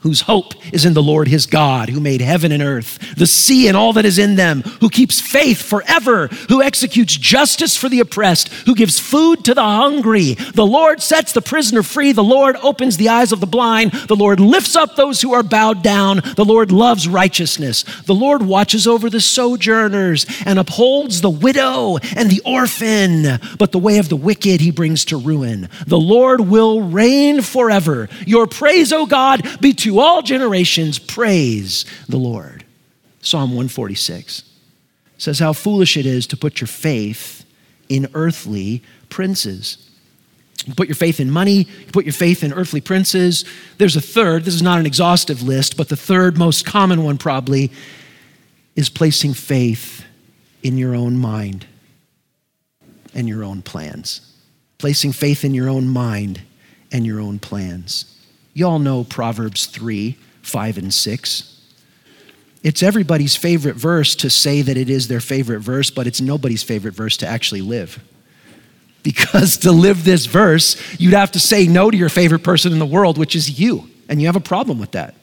whose 0.00 0.22
hope 0.22 0.54
is 0.72 0.84
in 0.84 0.94
the 0.94 1.02
Lord 1.02 1.28
his 1.28 1.46
God, 1.46 1.88
who 1.88 2.00
made 2.00 2.20
heaven 2.20 2.52
and 2.52 2.62
earth, 2.62 2.98
the 3.16 3.26
sea 3.26 3.68
and 3.68 3.76
all 3.76 3.92
that 3.94 4.04
is 4.04 4.18
in 4.18 4.36
them, 4.36 4.62
who 4.80 4.88
keeps 4.88 5.20
faith 5.20 5.62
forever, 5.62 6.28
who 6.48 6.62
executes 6.62 7.16
justice 7.16 7.76
for 7.76 7.88
the 7.88 8.00
oppressed, 8.00 8.48
who 8.66 8.74
gives 8.74 8.98
food 8.98 9.44
to 9.44 9.54
the 9.54 9.62
hungry. 9.62 10.34
The 10.34 10.66
Lord 10.66 11.02
sets 11.02 11.32
the 11.32 11.42
prisoner 11.42 11.82
free. 11.82 12.12
The 12.12 12.22
Lord 12.22 12.56
opens 12.62 12.96
the 12.96 13.08
eyes 13.08 13.32
of 13.32 13.40
the 13.40 13.46
blind. 13.46 13.92
The 13.92 14.16
Lord 14.16 14.40
lifts 14.40 14.76
up 14.76 14.96
those 14.96 15.20
who 15.20 15.32
are 15.32 15.42
bowed 15.42 15.82
down. 15.82 16.20
The 16.36 16.44
Lord 16.44 16.70
loves 16.70 17.08
righteousness. 17.08 17.84
The 18.06 18.14
Lord 18.14 18.42
watches 18.42 18.86
over 18.86 19.10
the 19.10 19.20
sojourners 19.20 20.26
and 20.44 20.58
upholds 20.58 21.20
the 21.20 21.30
widow 21.30 21.98
and 22.16 22.30
the 22.30 22.42
orphan. 22.44 23.40
But 23.58 23.72
the 23.72 23.78
way 23.78 23.98
of 23.98 24.08
the 24.08 24.16
wicked 24.16 24.60
he 24.60 24.70
brings 24.70 25.04
to 25.06 25.16
ruin. 25.16 25.68
The 25.86 25.98
Lord 25.98 26.42
will 26.42 26.82
reign 26.82 27.42
forever. 27.42 28.08
Your 28.26 28.46
praise, 28.46 28.92
O 28.92 29.06
God, 29.06 29.60
be 29.60 29.72
to 29.74 29.87
to 29.88 30.00
all 30.00 30.20
generations, 30.20 30.98
praise 30.98 31.86
the 32.08 32.18
Lord. 32.18 32.62
Psalm 33.22 33.50
146 33.50 34.44
says 35.16 35.38
how 35.38 35.54
foolish 35.54 35.96
it 35.96 36.04
is 36.04 36.26
to 36.26 36.36
put 36.36 36.60
your 36.60 36.68
faith 36.68 37.44
in 37.88 38.06
earthly 38.12 38.82
princes. 39.08 39.90
You 40.66 40.74
put 40.74 40.88
your 40.88 40.94
faith 40.94 41.20
in 41.20 41.30
money, 41.30 41.66
you 41.86 41.92
put 41.92 42.04
your 42.04 42.12
faith 42.12 42.44
in 42.44 42.52
earthly 42.52 42.82
princes. 42.82 43.46
There's 43.78 43.96
a 43.96 44.00
third, 44.02 44.44
this 44.44 44.54
is 44.54 44.62
not 44.62 44.78
an 44.78 44.84
exhaustive 44.84 45.42
list, 45.42 45.78
but 45.78 45.88
the 45.88 45.96
third 45.96 46.36
most 46.36 46.66
common 46.66 47.02
one 47.02 47.16
probably 47.16 47.72
is 48.76 48.90
placing 48.90 49.32
faith 49.32 50.04
in 50.62 50.76
your 50.76 50.94
own 50.94 51.16
mind 51.16 51.66
and 53.14 53.26
your 53.26 53.42
own 53.42 53.62
plans. 53.62 54.20
Placing 54.76 55.12
faith 55.12 55.44
in 55.44 55.54
your 55.54 55.70
own 55.70 55.88
mind 55.88 56.42
and 56.92 57.06
your 57.06 57.20
own 57.20 57.38
plans. 57.38 58.17
You 58.54 58.66
all 58.66 58.78
know 58.78 59.04
Proverbs 59.04 59.66
3, 59.66 60.16
5, 60.42 60.78
and 60.78 60.92
6. 60.92 61.54
It's 62.62 62.82
everybody's 62.82 63.36
favorite 63.36 63.76
verse 63.76 64.14
to 64.16 64.30
say 64.30 64.62
that 64.62 64.76
it 64.76 64.90
is 64.90 65.08
their 65.08 65.20
favorite 65.20 65.60
verse, 65.60 65.90
but 65.90 66.06
it's 66.06 66.20
nobody's 66.20 66.62
favorite 66.62 66.94
verse 66.94 67.16
to 67.18 67.26
actually 67.26 67.60
live. 67.60 68.02
Because 69.02 69.58
to 69.58 69.72
live 69.72 70.04
this 70.04 70.26
verse, 70.26 70.76
you'd 70.98 71.14
have 71.14 71.32
to 71.32 71.40
say 71.40 71.66
no 71.66 71.90
to 71.90 71.96
your 71.96 72.08
favorite 72.08 72.42
person 72.42 72.72
in 72.72 72.78
the 72.78 72.86
world, 72.86 73.16
which 73.16 73.36
is 73.36 73.60
you, 73.60 73.88
and 74.08 74.20
you 74.20 74.26
have 74.26 74.36
a 74.36 74.40
problem 74.40 74.78
with 74.78 74.90
that. 74.92 75.14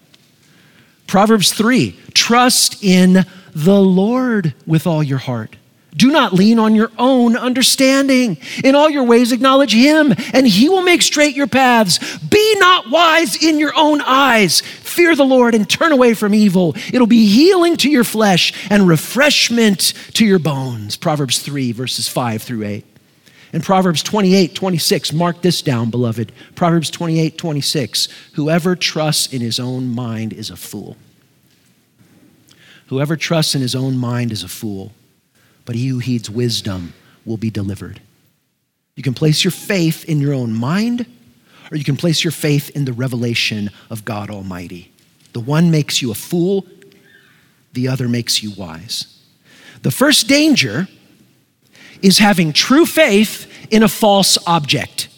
Proverbs 1.07 1.51
3 1.53 1.99
Trust 2.13 2.83
in 2.83 3.25
the 3.53 3.79
Lord 3.81 4.53
with 4.65 4.87
all 4.87 5.03
your 5.03 5.19
heart 5.19 5.55
do 5.95 6.11
not 6.11 6.33
lean 6.33 6.59
on 6.59 6.75
your 6.75 6.91
own 6.97 7.37
understanding. 7.37 8.37
In 8.63 8.75
all 8.75 8.89
your 8.89 9.03
ways, 9.03 9.31
acknowledge 9.31 9.73
Him, 9.73 10.13
and 10.33 10.47
He 10.47 10.67
will 10.67 10.81
make 10.81 11.01
straight 11.01 11.35
your 11.35 11.47
paths. 11.47 12.17
Be 12.17 12.55
not 12.59 12.89
wise 12.91 13.41
in 13.41 13.59
your 13.59 13.73
own 13.75 14.01
eyes. 14.01 14.61
Fear 14.61 15.15
the 15.15 15.25
Lord 15.25 15.55
and 15.55 15.69
turn 15.69 15.91
away 15.91 16.13
from 16.13 16.33
evil. 16.33 16.75
It'll 16.91 17.07
be 17.07 17.27
healing 17.27 17.77
to 17.77 17.89
your 17.89 18.03
flesh 18.03 18.53
and 18.69 18.87
refreshment 18.87 19.93
to 20.13 20.25
your 20.25 20.39
bones. 20.39 20.97
Proverbs 20.97 21.39
3, 21.39 21.71
verses 21.71 22.07
5 22.09 22.41
through 22.41 22.65
8. 22.65 22.85
And 23.53 23.63
Proverbs 23.63 24.03
28, 24.03 24.53
26, 24.53 25.13
mark 25.13 25.41
this 25.41 25.61
down, 25.61 25.89
beloved. 25.89 26.33
Proverbs 26.55 26.89
28, 26.89 27.37
26. 27.37 28.09
Whoever 28.33 28.75
trusts 28.75 29.31
in 29.31 29.39
his 29.39 29.61
own 29.61 29.87
mind 29.87 30.33
is 30.33 30.49
a 30.49 30.57
fool. 30.57 30.97
Whoever 32.87 33.15
trusts 33.15 33.55
in 33.55 33.61
his 33.61 33.73
own 33.73 33.97
mind 33.97 34.33
is 34.33 34.43
a 34.43 34.49
fool 34.49 34.91
but 35.65 35.75
he 35.75 35.87
who 35.87 35.99
heeds 35.99 36.29
wisdom 36.29 36.93
will 37.25 37.37
be 37.37 37.49
delivered. 37.49 38.01
You 38.95 39.03
can 39.03 39.13
place 39.13 39.43
your 39.43 39.51
faith 39.51 40.05
in 40.05 40.19
your 40.19 40.33
own 40.33 40.53
mind, 40.53 41.05
or 41.71 41.77
you 41.77 41.83
can 41.83 41.97
place 41.97 42.23
your 42.23 42.31
faith 42.31 42.69
in 42.69 42.85
the 42.85 42.93
revelation 42.93 43.69
of 43.89 44.05
God 44.05 44.29
Almighty. 44.29 44.91
The 45.33 45.39
one 45.41 45.69
makes 45.71 46.01
you 46.01 46.11
a 46.11 46.15
fool, 46.15 46.65
the 47.73 47.87
other 47.87 48.07
makes 48.07 48.41
you 48.41 48.51
wise. 48.51 49.21
The 49.81 49.91
first 49.91 50.27
danger 50.27 50.87
is 52.01 52.19
having 52.19 52.53
true 52.53 52.85
faith 52.85 53.51
in 53.71 53.83
a 53.83 53.87
false 53.87 54.37
object. 54.47 55.09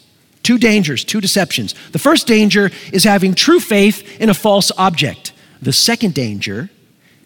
Two 0.42 0.58
dangers, 0.58 1.04
two 1.04 1.20
deceptions. 1.20 1.74
The 1.92 1.98
first 1.98 2.26
danger 2.26 2.70
is 2.92 3.04
having 3.04 3.34
true 3.34 3.60
faith 3.60 4.20
in 4.20 4.30
a 4.30 4.34
false 4.34 4.72
object. 4.76 5.32
The 5.60 5.72
second 5.72 6.14
danger 6.14 6.70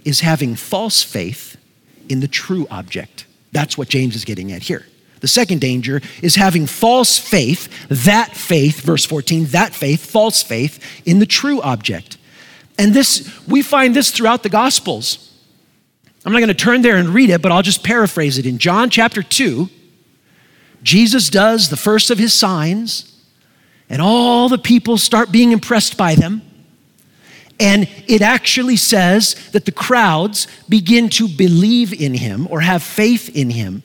is 0.05 0.21
having 0.21 0.57
false 0.57 1.03
faith 1.03 1.57
in 2.13 2.21
the 2.21 2.29
true 2.29 2.67
object. 2.71 3.27
That's 3.51 3.77
what 3.77 3.89
James 3.89 4.15
is 4.15 4.25
getting 4.25 4.53
at 4.53 4.63
here. 4.63 4.87
The 5.21 5.29
second 5.29 5.61
danger 5.61 6.01
is 6.21 6.35
having 6.35 6.67
false 6.67 7.19
faith, 7.19 7.69
that 7.89 8.37
faith, 8.37 8.81
verse 8.81 9.05
14, 9.05 9.47
that 9.47 9.75
faith, 9.75 10.05
false 10.05 10.43
faith 10.43 10.85
in 11.07 11.21
the 11.21 11.27
true 11.27 11.61
object. 11.63 12.19
And 12.79 12.93
this, 12.93 13.41
we 13.47 13.63
find 13.63 13.95
this 13.95 14.11
throughout 14.11 14.43
the 14.43 14.49
Gospels. 14.49 15.33
I'm 16.25 16.33
not 16.33 16.41
going 16.41 16.49
to 16.49 16.55
turn 16.55 16.83
there 16.83 16.97
and 16.97 17.09
read 17.09 17.31
it, 17.31 17.41
but 17.41 17.53
I'll 17.53 17.63
just 17.63 17.83
paraphrase 17.83 18.39
it. 18.39 18.47
In 18.47 18.59
John 18.59 18.91
chapter 18.91 19.23
2, 19.23 19.69
Jesus 20.83 21.31
does 21.31 21.69
the 21.69 21.77
first 21.77 22.11
of 22.11 22.19
his 22.19 22.35
signs, 22.35 23.23
and 23.89 24.03
all 24.03 24.49
the 24.49 24.59
people 24.59 24.99
start 24.99 25.33
being 25.33 25.53
impressed 25.53 25.97
by 25.97 26.15
them. 26.15 26.43
And 27.61 27.89
it 28.09 28.23
actually 28.23 28.77
says 28.77 29.35
that 29.53 29.65
the 29.65 29.73
crowds 29.73 30.47
begin 30.69 31.09
to 31.11 31.29
believe 31.29 31.93
in 31.93 32.15
him 32.15 32.49
or 32.51 32.61
have 32.61 32.83
faith 32.83 33.35
in 33.37 33.51
him. 33.51 33.83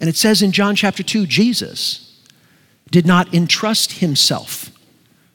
And 0.00 0.08
it 0.08 0.16
says 0.16 0.42
in 0.42 0.52
John 0.52 0.74
chapter 0.74 1.02
2 1.02 1.26
Jesus 1.26 2.22
did 2.90 3.06
not 3.06 3.32
entrust 3.34 3.92
himself 3.92 4.70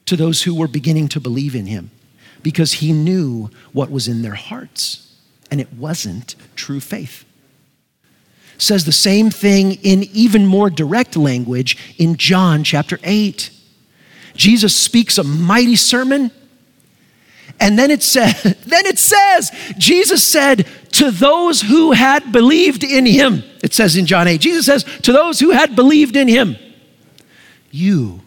to 0.06 0.16
those 0.16 0.42
who 0.42 0.54
were 0.54 0.68
beginning 0.68 1.08
to 1.08 1.20
believe 1.20 1.54
in 1.54 1.66
him 1.66 1.90
because 2.42 2.74
he 2.74 2.92
knew 2.92 3.50
what 3.72 3.90
was 3.90 4.08
in 4.08 4.22
their 4.22 4.34
hearts, 4.34 5.16
and 5.50 5.60
it 5.60 5.72
wasn't 5.74 6.34
true 6.56 6.80
faith. 6.80 7.24
Says 8.58 8.84
the 8.84 8.92
same 8.92 9.30
thing 9.30 9.72
in 9.82 10.04
even 10.12 10.46
more 10.46 10.70
direct 10.70 11.16
language 11.16 11.76
in 11.98 12.16
John 12.16 12.64
chapter 12.64 12.98
8. 13.02 13.50
Jesus 14.34 14.74
speaks 14.74 15.18
a 15.18 15.24
mighty 15.24 15.76
sermon 15.76 16.30
and 17.60 17.78
then 17.78 17.90
it 17.90 18.02
says, 18.02 18.42
then 18.66 18.86
it 18.86 18.98
says, 18.98 19.50
Jesus 19.78 20.26
said 20.26 20.66
to 20.92 21.10
those 21.10 21.62
who 21.62 21.92
had 21.92 22.32
believed 22.32 22.84
in 22.84 23.06
him, 23.06 23.42
it 23.62 23.74
says 23.74 23.96
in 23.96 24.06
John 24.06 24.28
8, 24.28 24.40
Jesus 24.40 24.66
says, 24.66 24.84
to 25.02 25.12
those 25.12 25.40
who 25.40 25.50
had 25.50 25.76
believed 25.76 26.16
in 26.16 26.28
him, 26.28 26.56
you 27.70 28.20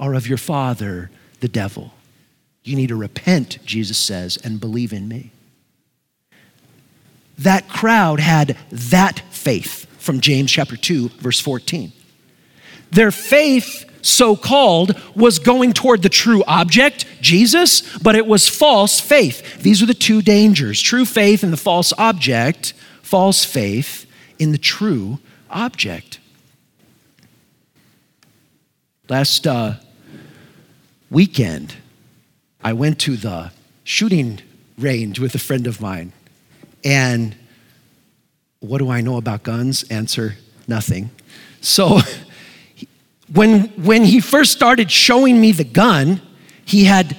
are 0.00 0.14
of 0.14 0.26
your 0.26 0.38
father, 0.38 1.10
the 1.40 1.48
devil. 1.48 1.92
You 2.64 2.76
need 2.76 2.88
to 2.88 2.96
repent, 2.96 3.58
Jesus 3.64 3.98
says, 3.98 4.36
and 4.42 4.60
believe 4.60 4.92
in 4.92 5.08
me. 5.08 5.30
That 7.38 7.68
crowd 7.68 8.20
had 8.20 8.56
that 8.70 9.20
faith 9.30 9.86
from 9.98 10.20
James 10.20 10.50
chapter 10.50 10.76
2, 10.76 11.08
verse 11.08 11.40
14. 11.40 11.92
Their 12.90 13.10
faith 13.10 13.84
so 14.02 14.36
called, 14.36 15.00
was 15.14 15.38
going 15.38 15.72
toward 15.72 16.02
the 16.02 16.08
true 16.08 16.44
object, 16.46 17.06
Jesus, 17.20 17.98
but 17.98 18.16
it 18.16 18.26
was 18.26 18.48
false 18.48 19.00
faith. 19.00 19.62
These 19.62 19.82
are 19.82 19.86
the 19.86 19.94
two 19.94 20.20
dangers 20.20 20.80
true 20.80 21.04
faith 21.04 21.42
in 21.42 21.50
the 21.50 21.56
false 21.56 21.92
object, 21.96 22.74
false 23.02 23.44
faith 23.44 24.06
in 24.38 24.52
the 24.52 24.58
true 24.58 25.20
object. 25.48 26.18
Last 29.08 29.46
uh, 29.46 29.74
weekend, 31.10 31.76
I 32.64 32.72
went 32.72 32.98
to 33.00 33.16
the 33.16 33.52
shooting 33.84 34.40
range 34.78 35.18
with 35.18 35.34
a 35.34 35.38
friend 35.38 35.66
of 35.66 35.80
mine. 35.80 36.12
And 36.84 37.36
what 38.60 38.78
do 38.78 38.90
I 38.90 39.00
know 39.00 39.16
about 39.16 39.42
guns? 39.42 39.82
Answer 39.84 40.36
nothing. 40.66 41.10
So 41.60 42.00
when, 43.32 43.68
when 43.82 44.04
he 44.04 44.20
first 44.20 44.52
started 44.52 44.90
showing 44.90 45.40
me 45.40 45.52
the 45.52 45.64
gun, 45.64 46.20
he 46.64 46.84
had 46.84 47.16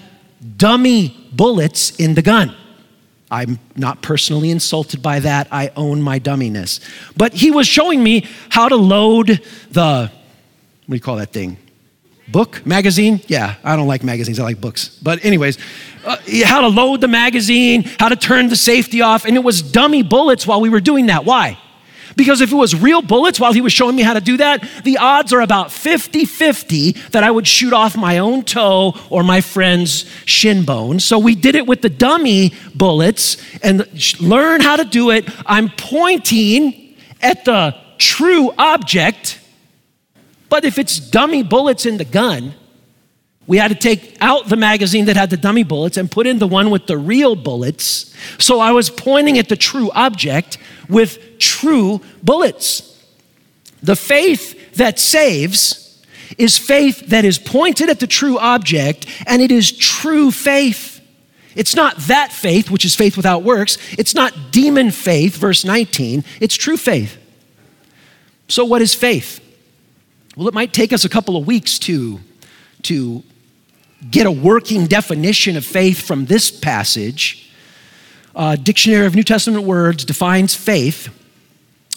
dummy 0.57 1.29
bullets 1.31 1.91
in 1.95 2.13
the 2.13 2.21
gun. 2.21 2.55
I'm 3.31 3.57
not 3.75 4.03
personally 4.03 4.51
insulted 4.51 5.01
by 5.01 5.19
that. 5.21 5.47
I 5.51 5.71
own 5.75 6.01
my 6.01 6.19
dumminess. 6.19 6.79
But 7.17 7.33
he 7.33 7.49
was 7.49 7.67
showing 7.67 8.03
me 8.03 8.27
how 8.49 8.69
to 8.69 8.75
load 8.75 9.41
the, 9.71 10.11
what 10.11 10.87
do 10.87 10.93
you 10.95 10.99
call 10.99 11.15
that 11.15 11.33
thing? 11.33 11.57
Book? 12.27 12.63
Magazine? 12.65 13.21
Yeah, 13.27 13.55
I 13.63 13.75
don't 13.75 13.87
like 13.87 14.03
magazines, 14.03 14.39
I 14.39 14.43
like 14.43 14.61
books. 14.61 14.89
But, 15.01 15.25
anyways, 15.25 15.57
uh, 16.05 16.17
how 16.45 16.61
to 16.61 16.67
load 16.67 17.01
the 17.01 17.07
magazine, 17.07 17.83
how 17.99 18.09
to 18.09 18.15
turn 18.15 18.49
the 18.49 18.55
safety 18.55 19.01
off, 19.01 19.25
and 19.25 19.35
it 19.35 19.43
was 19.43 19.61
dummy 19.61 20.03
bullets 20.03 20.45
while 20.45 20.61
we 20.61 20.69
were 20.69 20.79
doing 20.79 21.07
that. 21.07 21.25
Why? 21.25 21.57
Because 22.15 22.41
if 22.41 22.51
it 22.51 22.55
was 22.55 22.75
real 22.75 23.01
bullets 23.01 23.39
while 23.39 23.53
he 23.53 23.61
was 23.61 23.73
showing 23.73 23.95
me 23.95 24.03
how 24.03 24.13
to 24.13 24.21
do 24.21 24.37
that, 24.37 24.67
the 24.83 24.97
odds 24.97 25.33
are 25.33 25.41
about 25.41 25.71
50 25.71 26.25
50 26.25 26.91
that 27.11 27.23
I 27.23 27.31
would 27.31 27.47
shoot 27.47 27.73
off 27.73 27.97
my 27.97 28.17
own 28.17 28.43
toe 28.43 28.95
or 29.09 29.23
my 29.23 29.41
friend's 29.41 30.05
shin 30.25 30.65
bone. 30.65 30.99
So 30.99 31.17
we 31.17 31.35
did 31.35 31.55
it 31.55 31.65
with 31.67 31.81
the 31.81 31.89
dummy 31.89 32.53
bullets 32.75 33.37
and 33.61 33.87
learn 34.21 34.61
how 34.61 34.75
to 34.75 34.85
do 34.85 35.11
it. 35.11 35.27
I'm 35.45 35.69
pointing 35.69 36.95
at 37.21 37.45
the 37.45 37.75
true 37.97 38.51
object, 38.57 39.39
but 40.49 40.65
if 40.65 40.77
it's 40.77 40.99
dummy 40.99 41.41
bullets 41.41 41.85
in 41.85 41.97
the 41.97 42.05
gun, 42.05 42.53
we 43.45 43.57
had 43.57 43.69
to 43.69 43.75
take 43.75 44.17
out 44.21 44.47
the 44.47 44.55
magazine 44.55 45.05
that 45.05 45.17
had 45.17 45.29
the 45.29 45.37
dummy 45.37 45.63
bullets 45.63 45.97
and 45.97 46.09
put 46.09 46.27
in 46.27 46.39
the 46.39 46.47
one 46.47 46.69
with 46.69 46.87
the 46.87 46.97
real 46.97 47.35
bullets. 47.35 48.13
So 48.39 48.59
I 48.59 48.71
was 48.71 48.89
pointing 48.89 49.37
at 49.37 49.49
the 49.49 49.57
true 49.57 49.91
object 49.91 50.57
with 50.93 51.39
true 51.39 52.01
bullets. 52.21 52.89
The 53.81 53.95
faith 53.95 54.75
that 54.75 54.99
saves 54.99 56.01
is 56.37 56.57
faith 56.57 57.07
that 57.07 57.25
is 57.25 57.37
pointed 57.37 57.89
at 57.89 57.99
the 57.99 58.07
true 58.07 58.39
object, 58.39 59.05
and 59.27 59.41
it 59.41 59.51
is 59.51 59.71
true 59.71 60.31
faith. 60.31 61.01
It's 61.55 61.75
not 61.75 61.97
that 62.07 62.31
faith, 62.31 62.71
which 62.71 62.85
is 62.85 62.95
faith 62.95 63.17
without 63.17 63.43
works. 63.43 63.77
It's 63.97 64.15
not 64.15 64.51
demon 64.51 64.89
faith, 64.91 65.35
verse 65.35 65.63
19. 65.63 66.23
It's 66.39 66.55
true 66.55 66.77
faith. 66.77 67.17
So, 68.47 68.65
what 68.65 68.81
is 68.81 68.93
faith? 68.93 69.39
Well, 70.35 70.47
it 70.47 70.53
might 70.53 70.73
take 70.73 70.93
us 70.93 71.05
a 71.05 71.09
couple 71.09 71.37
of 71.37 71.45
weeks 71.45 71.77
to, 71.79 72.19
to 72.83 73.23
get 74.09 74.25
a 74.25 74.31
working 74.31 74.87
definition 74.87 75.55
of 75.55 75.65
faith 75.65 76.01
from 76.01 76.25
this 76.25 76.49
passage. 76.49 77.51
Uh, 78.35 78.55
Dictionary 78.55 79.05
of 79.05 79.15
New 79.15 79.23
Testament 79.23 79.63
Words 79.63 80.05
defines 80.05 80.55
faith, 80.55 81.09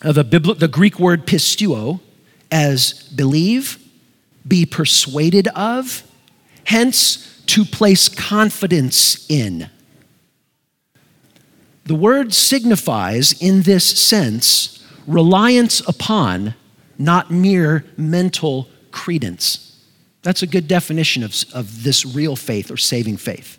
uh, 0.02 0.12
the, 0.12 0.24
Bibli- 0.24 0.58
the 0.58 0.68
Greek 0.68 0.98
word 0.98 1.26
pisteuo, 1.26 2.00
as 2.50 3.08
believe, 3.14 3.78
be 4.46 4.66
persuaded 4.66 5.48
of, 5.48 6.02
hence 6.64 7.42
to 7.46 7.64
place 7.64 8.08
confidence 8.08 9.28
in. 9.30 9.70
The 11.84 11.94
word 11.94 12.34
signifies, 12.34 13.32
in 13.40 13.62
this 13.62 13.84
sense, 13.98 14.84
reliance 15.06 15.80
upon, 15.88 16.54
not 16.98 17.30
mere 17.30 17.84
mental 17.96 18.68
credence. 18.90 19.80
That's 20.22 20.42
a 20.42 20.46
good 20.46 20.66
definition 20.66 21.22
of, 21.22 21.34
of 21.54 21.84
this 21.84 22.04
real 22.04 22.36
faith 22.36 22.70
or 22.70 22.76
saving 22.76 23.16
faith. 23.16 23.58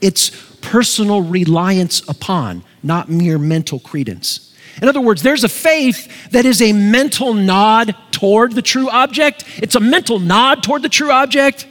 It's 0.00 0.30
personal 0.60 1.22
reliance 1.22 2.06
upon, 2.08 2.64
not 2.82 3.08
mere 3.08 3.38
mental 3.38 3.78
credence. 3.78 4.54
In 4.82 4.88
other 4.88 5.00
words, 5.00 5.22
there's 5.22 5.44
a 5.44 5.48
faith 5.48 6.30
that 6.30 6.44
is 6.44 6.60
a 6.60 6.72
mental 6.72 7.32
nod 7.32 7.94
toward 8.10 8.52
the 8.52 8.62
true 8.62 8.90
object. 8.90 9.44
It's 9.58 9.74
a 9.74 9.80
mental 9.80 10.18
nod 10.18 10.62
toward 10.62 10.82
the 10.82 10.88
true 10.88 11.10
object, 11.10 11.66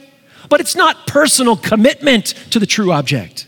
but 0.48 0.60
it's 0.60 0.74
not 0.74 1.06
personal 1.06 1.56
commitment 1.56 2.26
to 2.50 2.58
the 2.58 2.66
true 2.66 2.90
object. 2.90 3.46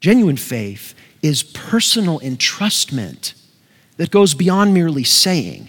Genuine 0.00 0.36
faith 0.36 0.94
is 1.22 1.42
personal 1.42 2.20
entrustment 2.20 3.34
that 3.96 4.10
goes 4.10 4.34
beyond 4.34 4.72
merely 4.72 5.04
saying 5.04 5.68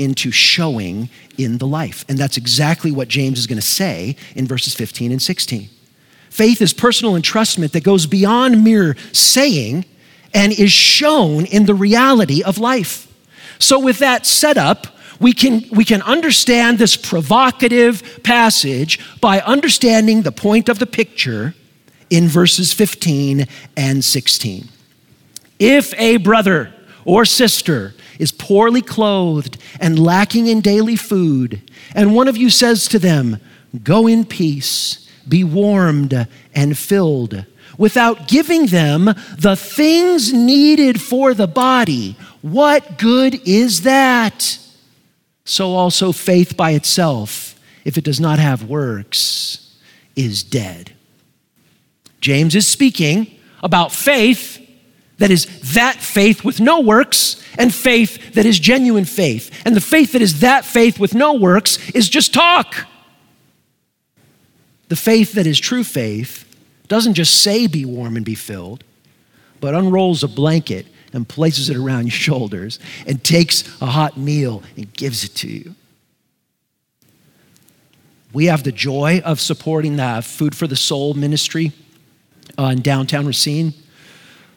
into 0.00 0.30
showing 0.30 1.10
in 1.36 1.58
the 1.58 1.66
life. 1.66 2.04
And 2.08 2.18
that's 2.18 2.36
exactly 2.36 2.90
what 2.90 3.08
James 3.08 3.38
is 3.38 3.46
going 3.46 3.60
to 3.60 3.66
say 3.66 4.16
in 4.34 4.46
verses 4.46 4.74
15 4.74 5.12
and 5.12 5.20
16. 5.20 5.68
Faith 6.30 6.62
is 6.62 6.72
personal 6.72 7.14
entrustment 7.14 7.72
that 7.72 7.84
goes 7.84 8.06
beyond 8.06 8.64
mere 8.64 8.96
saying 9.12 9.84
and 10.32 10.52
is 10.52 10.72
shown 10.72 11.44
in 11.44 11.66
the 11.66 11.74
reality 11.74 12.42
of 12.42 12.58
life. 12.58 13.06
So, 13.58 13.78
with 13.78 13.98
that 13.98 14.26
setup, 14.26 14.86
we 15.20 15.34
can, 15.34 15.64
we 15.70 15.84
can 15.84 16.00
understand 16.02 16.78
this 16.78 16.96
provocative 16.96 18.22
passage 18.22 18.98
by 19.20 19.40
understanding 19.40 20.22
the 20.22 20.32
point 20.32 20.68
of 20.70 20.78
the 20.78 20.86
picture 20.86 21.54
in 22.08 22.26
verses 22.26 22.72
15 22.72 23.46
and 23.76 24.02
16. 24.02 24.68
If 25.58 25.92
a 25.98 26.16
brother 26.16 26.72
or 27.04 27.24
sister 27.24 27.94
is 28.20 28.30
poorly 28.30 28.82
clothed 28.82 29.56
and 29.80 29.98
lacking 29.98 30.46
in 30.46 30.60
daily 30.60 30.96
food, 30.96 31.62
and 31.94 32.14
one 32.14 32.28
of 32.28 32.36
you 32.36 32.50
says 32.50 32.86
to 32.88 32.98
them, 32.98 33.38
Go 33.82 34.06
in 34.06 34.24
peace, 34.24 35.08
be 35.28 35.42
warmed 35.42 36.28
and 36.54 36.78
filled, 36.78 37.44
without 37.78 38.28
giving 38.28 38.66
them 38.66 39.06
the 39.38 39.56
things 39.56 40.32
needed 40.32 41.00
for 41.00 41.32
the 41.32 41.46
body, 41.46 42.16
what 42.42 42.98
good 42.98 43.40
is 43.46 43.82
that? 43.82 44.58
So 45.44 45.72
also 45.72 46.12
faith 46.12 46.56
by 46.56 46.72
itself, 46.72 47.58
if 47.84 47.96
it 47.96 48.04
does 48.04 48.20
not 48.20 48.38
have 48.38 48.64
works, 48.64 49.76
is 50.14 50.42
dead. 50.42 50.92
James 52.20 52.54
is 52.54 52.68
speaking 52.68 53.38
about 53.62 53.92
faith 53.92 54.58
that 55.18 55.30
is 55.30 55.46
that 55.74 55.96
faith 55.96 56.44
with 56.44 56.60
no 56.60 56.80
works 56.80 57.42
and 57.60 57.74
faith 57.74 58.32
that 58.32 58.46
is 58.46 58.58
genuine 58.58 59.04
faith. 59.04 59.62
And 59.66 59.76
the 59.76 59.82
faith 59.82 60.12
that 60.12 60.22
is 60.22 60.40
that 60.40 60.64
faith 60.64 60.98
with 60.98 61.14
no 61.14 61.34
works 61.34 61.90
is 61.90 62.08
just 62.08 62.32
talk. 62.32 62.86
The 64.88 64.96
faith 64.96 65.34
that 65.34 65.46
is 65.46 65.60
true 65.60 65.84
faith 65.84 66.46
doesn't 66.88 67.14
just 67.14 67.42
say 67.42 67.66
be 67.66 67.84
warm 67.84 68.16
and 68.16 68.24
be 68.24 68.34
filled, 68.34 68.82
but 69.60 69.74
unrolls 69.74 70.24
a 70.24 70.28
blanket 70.28 70.86
and 71.12 71.28
places 71.28 71.68
it 71.68 71.76
around 71.76 72.04
your 72.04 72.12
shoulders 72.12 72.80
and 73.06 73.22
takes 73.22 73.62
a 73.82 73.86
hot 73.86 74.16
meal 74.16 74.62
and 74.76 74.92
gives 74.94 75.22
it 75.22 75.34
to 75.36 75.48
you. 75.48 75.74
We 78.32 78.46
have 78.46 78.62
the 78.62 78.72
joy 78.72 79.20
of 79.24 79.38
supporting 79.38 79.96
the 79.96 80.22
Food 80.24 80.56
for 80.56 80.66
the 80.66 80.76
Soul 80.76 81.14
ministry 81.14 81.72
uh, 82.58 82.64
in 82.72 82.80
downtown 82.80 83.26
Racine. 83.26 83.74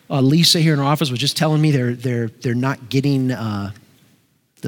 Uh, 0.09 0.21
Lisa 0.21 0.59
here 0.59 0.73
in 0.73 0.79
our 0.79 0.85
office 0.85 1.09
was 1.09 1.19
just 1.19 1.37
telling 1.37 1.61
me 1.61 1.71
they're, 1.71 1.93
they're, 1.93 2.27
they're 2.27 2.55
not 2.55 2.89
getting 2.89 3.31
uh, 3.31 3.71
the, 4.63 4.67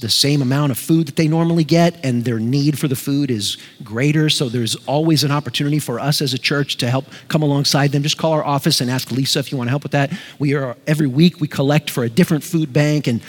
the 0.00 0.08
same 0.08 0.42
amount 0.42 0.72
of 0.72 0.78
food 0.78 1.06
that 1.06 1.14
they 1.14 1.28
normally 1.28 1.62
get, 1.62 2.04
and 2.04 2.24
their 2.24 2.40
need 2.40 2.78
for 2.78 2.88
the 2.88 2.96
food 2.96 3.30
is 3.30 3.58
greater. 3.84 4.28
So 4.28 4.48
there's 4.48 4.74
always 4.86 5.22
an 5.22 5.30
opportunity 5.30 5.78
for 5.78 6.00
us 6.00 6.20
as 6.20 6.34
a 6.34 6.38
church 6.38 6.76
to 6.78 6.90
help 6.90 7.06
come 7.28 7.42
alongside 7.42 7.92
them. 7.92 8.02
Just 8.02 8.18
call 8.18 8.32
our 8.32 8.44
office 8.44 8.80
and 8.80 8.90
ask 8.90 9.12
Lisa 9.12 9.38
if 9.38 9.52
you 9.52 9.58
want 9.58 9.68
to 9.68 9.70
help 9.70 9.84
with 9.84 9.92
that. 9.92 10.12
We 10.40 10.54
are 10.54 10.76
every 10.86 11.06
week 11.06 11.40
we 11.40 11.46
collect 11.46 11.90
for 11.90 12.02
a 12.02 12.10
different 12.10 12.42
food 12.42 12.72
bank 12.72 13.06
and 13.06 13.22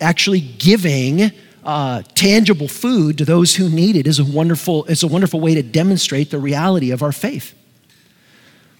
actually 0.00 0.40
giving 0.40 1.30
uh, 1.64 2.02
tangible 2.14 2.68
food 2.68 3.18
to 3.18 3.24
those 3.26 3.54
who 3.54 3.68
need 3.68 3.96
it 3.96 4.06
is 4.06 4.18
a 4.18 4.24
wonderful 4.24 4.84
is 4.84 5.02
a 5.02 5.08
wonderful 5.08 5.40
way 5.40 5.54
to 5.54 5.62
demonstrate 5.62 6.30
the 6.30 6.38
reality 6.38 6.90
of 6.90 7.02
our 7.02 7.12
faith. 7.12 7.54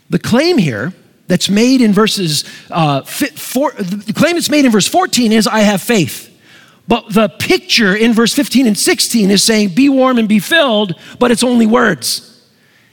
The 0.08 0.18
claim 0.18 0.58
here 0.58 0.94
that's 1.26 1.48
made 1.48 1.80
in 1.80 1.92
verses 1.92 2.44
uh, 2.70 3.02
four, 3.02 3.72
the 3.72 4.12
claim 4.14 4.34
that's 4.34 4.50
made 4.50 4.64
in 4.64 4.70
verse 4.70 4.86
14 4.86 5.32
is 5.32 5.46
I 5.46 5.60
have 5.60 5.82
faith. 5.82 6.30
But 6.86 7.14
the 7.14 7.28
picture 7.28 7.96
in 7.96 8.12
verse 8.12 8.34
15 8.34 8.66
and 8.66 8.78
16 8.78 9.30
is 9.30 9.42
saying, 9.42 9.70
Be 9.70 9.88
warm 9.88 10.18
and 10.18 10.28
be 10.28 10.38
filled, 10.38 10.94
but 11.18 11.30
it's 11.30 11.42
only 11.42 11.66
words. 11.66 12.30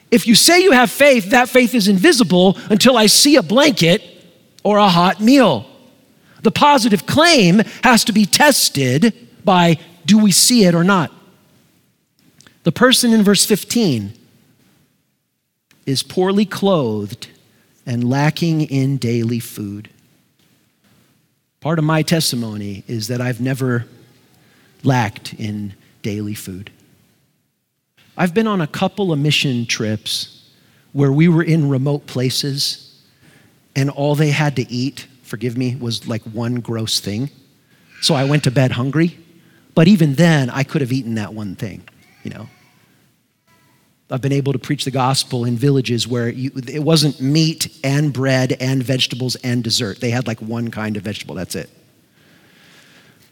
If 0.10 0.28
you 0.28 0.36
say 0.36 0.62
you 0.62 0.72
have 0.72 0.90
faith, 0.90 1.32
that 1.32 1.50
faith 1.50 1.74
is 1.76 1.88
invisible 1.88 2.58
until 2.70 2.98
I 2.98 3.08
see 3.08 3.36
a 3.36 3.44
blanket 3.44 4.02
or 4.64 4.78
a 4.78 4.88
hot 4.88 5.20
meal. 5.20 5.66
The 6.44 6.52
positive 6.52 7.06
claim 7.06 7.62
has 7.84 8.04
to 8.06 8.14
be 8.14 8.26
tested 8.26 9.28
by 9.44 9.78
do 10.06 10.18
we 10.18 10.32
see 10.32 10.66
it 10.66 10.74
or 10.74 10.84
not? 10.84 11.12
The 12.64 12.72
person 12.72 13.14
in 13.14 13.24
verse 13.24 13.46
15 13.46 14.14
is 15.86 16.04
poorly 16.04 16.46
clothed 16.46 17.28
and 17.92 18.10
lacking 18.10 18.62
in 18.62 18.96
daily 18.96 19.42
food. 19.42 19.90
Part 21.60 21.78
of 21.78 21.84
my 21.84 22.04
testimony 22.04 22.86
is 22.88 23.10
that 23.10 23.20
I've 23.20 23.42
never 23.42 23.86
lacked 24.82 25.34
in 25.34 25.74
daily 26.02 26.34
food. 26.34 26.72
I've 28.16 28.34
been 28.34 28.48
on 28.48 28.62
a 28.62 28.68
couple 28.68 29.12
of 29.12 29.20
mission 29.20 29.66
trips 29.66 30.50
where 30.94 31.12
we 31.12 31.28
were 31.28 31.44
in 31.44 31.68
remote 31.68 32.08
places 32.08 33.04
and 33.76 33.90
all 33.90 34.16
they 34.16 34.32
had 34.32 34.56
to 34.56 34.72
eat, 34.72 35.08
forgive 35.24 35.58
me, 35.58 35.76
was 35.76 36.08
like 36.08 36.22
one 36.22 36.62
gross 36.62 37.02
thing. 37.02 37.30
So 38.02 38.16
I 38.16 38.24
went 38.24 38.46
to 38.46 38.52
bed 38.52 38.72
hungry. 38.72 39.18
But 39.76 39.90
even 39.90 40.16
then, 40.16 40.50
I 40.50 40.64
could 40.64 40.80
have 40.80 40.94
eaten 40.94 41.16
that 41.16 41.34
one 41.34 41.56
thing, 41.58 41.84
you 42.24 42.32
know. 42.32 42.48
I've 44.12 44.22
been 44.22 44.34
able 44.34 44.52
to 44.54 44.60
preach 44.60 44.84
the 44.84 44.92
gospel 44.92 45.46
in 45.46 45.56
villages 45.56 46.08
where 46.08 46.30
you, 46.30 46.52
it 46.68 46.84
wasn't 46.84 47.22
meat 47.22 47.80
and 47.84 48.12
bread 48.12 48.58
and 48.60 48.84
vegetables 48.84 49.36
and 49.38 49.64
dessert. 49.64 50.02
They 50.02 50.10
had 50.10 50.28
like 50.28 50.42
one 50.42 50.70
kind 50.70 50.98
of 50.98 51.04
vegetable, 51.04 51.36
that's 51.36 51.56
it. 51.56 51.70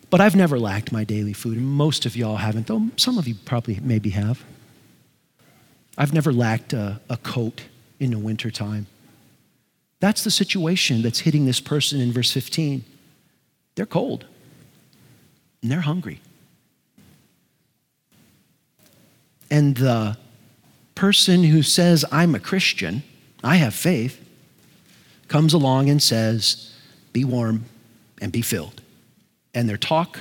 But 0.09 0.21
I've 0.21 0.35
never 0.35 0.57
lacked 0.57 0.91
my 0.91 1.03
daily 1.03 1.33
food, 1.33 1.57
and 1.57 1.67
most 1.67 2.05
of 2.05 2.15
y'all 2.15 2.37
haven't, 2.37 2.67
though 2.67 2.89
some 2.95 3.17
of 3.17 3.27
you 3.27 3.35
probably 3.45 3.79
maybe 3.81 4.11
have. 4.11 4.43
I've 5.97 6.13
never 6.13 6.31
lacked 6.31 6.71
a, 6.73 7.01
a 7.09 7.17
coat 7.17 7.63
in 7.99 8.11
the 8.11 8.17
wintertime. 8.17 8.87
That's 9.99 10.23
the 10.23 10.31
situation 10.31 11.01
that's 11.01 11.19
hitting 11.19 11.45
this 11.45 11.59
person 11.59 11.99
in 11.99 12.13
verse 12.13 12.31
15. 12.31 12.85
They're 13.75 13.85
cold 13.85 14.25
and 15.61 15.69
they're 15.69 15.81
hungry. 15.81 16.21
And 19.51 19.75
the 19.75 20.17
person 20.99 21.45
who 21.45 21.63
says, 21.63 22.03
I'm 22.11 22.35
a 22.35 22.39
Christian, 22.41 23.03
I 23.41 23.55
have 23.55 23.73
faith, 23.73 24.19
comes 25.29 25.53
along 25.53 25.89
and 25.89 26.03
says, 26.03 26.75
Be 27.13 27.23
warm 27.23 27.63
and 28.19 28.33
be 28.33 28.41
filled. 28.41 28.81
And 29.53 29.69
their 29.69 29.77
talk 29.77 30.19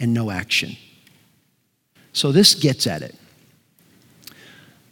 and 0.00 0.14
no 0.14 0.30
action. 0.30 0.78
So 2.14 2.32
this 2.32 2.54
gets 2.54 2.86
at 2.86 3.02
it. 3.02 3.14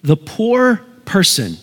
The 0.02 0.18
poor 0.18 0.82
person 1.06 1.56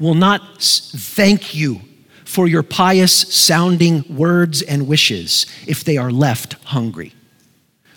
will 0.00 0.14
not 0.14 0.60
thank 0.60 1.54
you 1.54 1.80
for 2.24 2.48
your 2.48 2.64
pious 2.64 3.12
sounding 3.12 4.04
words 4.16 4.62
and 4.62 4.88
wishes 4.88 5.46
if 5.64 5.84
they 5.84 5.96
are 5.96 6.10
left 6.10 6.54
hungry. 6.64 7.14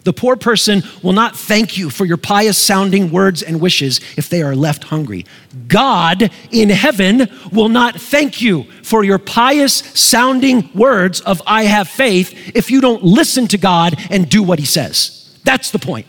The 0.04 0.14
poor 0.14 0.36
person 0.36 0.84
will 1.02 1.14
not 1.14 1.36
thank 1.36 1.78
you 1.78 1.90
for 1.90 2.06
your 2.06 2.18
pious 2.18 2.58
sounding 2.58 3.10
words 3.10 3.42
and 3.42 3.62
wishes 3.62 4.02
if 4.18 4.30
they 4.30 4.42
are 4.42 4.56
left 4.56 4.86
hungry. 4.86 5.26
God 5.68 6.30
in 6.52 6.70
heaven 6.70 7.30
will 7.52 7.70
not 7.70 8.00
thank 8.00 8.42
you 8.42 8.64
for 8.84 9.04
your 9.04 9.18
pious 9.18 9.74
sounding 9.74 10.70
words 10.74 11.22
of 11.22 11.42
I 11.48 11.64
have 11.64 11.88
faith 11.88 12.52
if 12.56 12.70
you 12.70 12.82
don't 12.82 13.04
listen 13.04 13.48
to 13.50 13.58
God 13.58 13.96
and 14.10 14.30
do 14.30 14.44
what 14.44 14.60
he 14.60 14.66
says. 14.66 15.40
That's 15.46 15.72
the 15.72 15.80
point. 15.80 16.08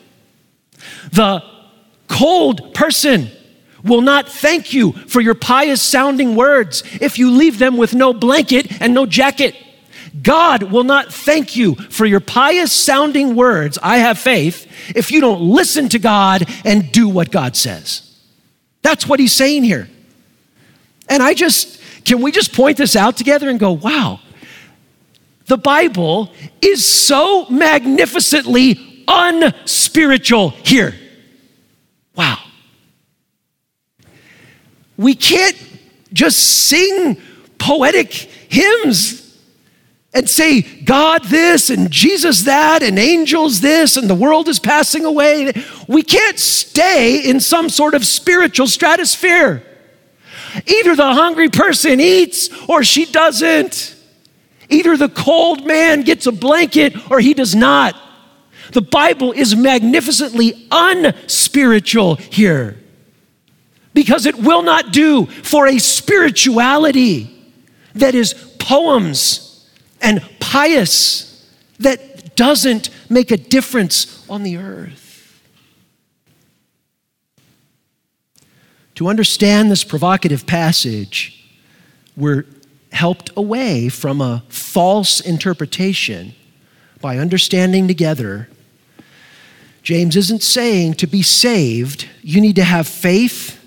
The 1.13 1.43
cold 2.09 2.75
person 2.75 3.31
will 3.85 4.01
not 4.01 4.29
thank 4.29 4.73
you 4.73 4.93
for 4.93 5.21
your 5.21 5.35
pious 5.35 5.81
sounding 5.81 6.35
words 6.35 6.83
if 7.01 7.19
you 7.19 7.31
leave 7.31 7.59
them 7.59 7.77
with 7.77 7.95
no 7.95 8.13
blanket 8.13 8.81
and 8.81 8.95
no 8.95 9.07
jacket. 9.07 9.55
God 10.23 10.65
will 10.65 10.85
not 10.85 11.13
thank 11.13 11.57
you 11.57 11.75
for 11.75 12.07
your 12.07 12.21
pious 12.21 12.73
sounding 12.73 13.35
words, 13.35 13.79
I 13.83 13.99
have 13.99 14.19
faith, 14.19 14.67
if 14.95 15.11
you 15.11 15.21
don't 15.21 15.41
listen 15.41 15.89
to 15.91 15.99
God 15.99 16.45
and 16.65 16.93
do 16.93 17.09
what 17.09 17.31
God 17.31 17.57
says. 17.57 18.17
That's 18.83 19.09
what 19.09 19.19
he's 19.19 19.33
saying 19.33 19.65
here. 19.65 19.89
And 21.09 21.23
I 21.23 21.35
just, 21.35 21.81
can 22.05 22.23
we 22.23 22.33
just 22.33 22.53
point 22.53 22.77
this 22.77 22.97
out 22.97 23.17
together 23.17 23.49
and 23.49 23.59
go, 23.59 23.73
wow, 23.73 24.21
the 25.47 25.59
Bible 25.59 26.31
is 26.63 26.87
so 26.87 27.47
magnificently 27.51 29.05
unspiritual 29.07 30.51
here. 30.51 30.95
Wow. 32.17 32.39
We 34.97 35.15
can't 35.15 35.57
just 36.13 36.39
sing 36.39 37.21
poetic 37.59 38.13
hymns 38.13 39.24
and 40.15 40.31
say, 40.31 40.63
God 40.63 41.25
this 41.25 41.71
and 41.71 41.91
Jesus 41.91 42.43
that 42.43 42.85
and 42.85 42.99
angels 42.99 43.61
this 43.61 43.97
and 43.97 44.09
the 44.09 44.15
world 44.15 44.49
is 44.49 44.61
passing 44.61 45.05
away. 45.05 45.53
We 45.89 46.05
can't 46.05 46.39
stay 46.39 47.29
in 47.29 47.41
some 47.41 47.69
sort 47.69 47.95
of 47.95 48.07
spiritual 48.07 48.69
stratosphere. 48.69 49.65
Either 50.67 50.95
the 50.95 51.13
hungry 51.13 51.49
person 51.49 51.99
eats 51.99 52.49
or 52.69 52.85
she 52.85 53.07
doesn't. 53.07 53.97
Either 54.71 54.97
the 54.97 55.09
cold 55.09 55.67
man 55.67 56.03
gets 56.03 56.27
a 56.27 56.33
blanket 56.33 57.11
or 57.11 57.19
he 57.19 57.35
does 57.35 57.57
not. 57.57 57.97
The 58.73 58.83
Bible 58.83 59.33
is 59.33 59.57
magnificently 59.57 60.69
unspiritual 60.71 62.17
here 62.17 62.79
because 63.93 64.27
it 64.27 64.37
will 64.37 64.63
not 64.63 64.93
do 64.93 65.27
for 65.27 65.67
a 65.67 65.79
spirituality 65.79 67.31
that 67.95 68.15
is 68.15 68.35
poems 68.59 69.44
and 70.05 70.23
pious 70.39 71.49
that 71.81 72.37
doesn't 72.37 72.91
make 73.11 73.31
a 73.31 73.37
difference 73.37 74.29
on 74.29 74.43
the 74.43 74.59
earth. 74.59 75.43
To 78.97 79.09
understand 79.09 79.71
this 79.71 79.83
provocative 79.83 80.47
passage, 80.47 81.45
we're 82.17 82.45
helped 82.93 83.31
away 83.37 83.89
from 83.89 84.21
a 84.21 84.45
false 84.49 85.19
interpretation 85.19 86.35
by 87.01 87.19
understanding 87.19 87.89
together, 87.89 88.49
James 89.83 90.17
isn't 90.17 90.43
saying 90.43 90.95
to 90.95 91.07
be 91.07 91.23
saved, 91.23 92.09
you 92.23 92.41
need 92.41 92.57
to 92.57 92.65
have 92.65 92.89
faith 92.89 93.61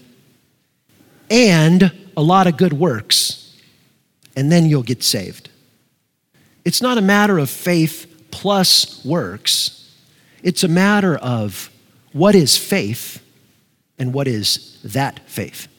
and 1.29 1.91
a 2.15 2.21
lot 2.23 2.47
of 2.47 2.57
good 2.57 2.73
works, 2.73 3.55
and 4.35 4.51
then 4.51 4.65
you'll 4.65 4.81
get 4.81 5.03
saved. 5.03 5.49
It's 6.67 6.81
not 6.81 6.97
a 6.97 7.01
matter 7.01 7.37
of 7.37 7.49
faith 7.49 8.27
plus 8.29 9.05
works, 9.05 9.89
it's 10.43 10.65
a 10.65 10.67
matter 10.67 11.15
of 11.15 11.71
what 12.11 12.35
is 12.35 12.57
faith 12.57 13.23
and 13.97 14.13
what 14.13 14.27
is 14.27 14.77
that 14.83 15.21
faith. 15.29 15.69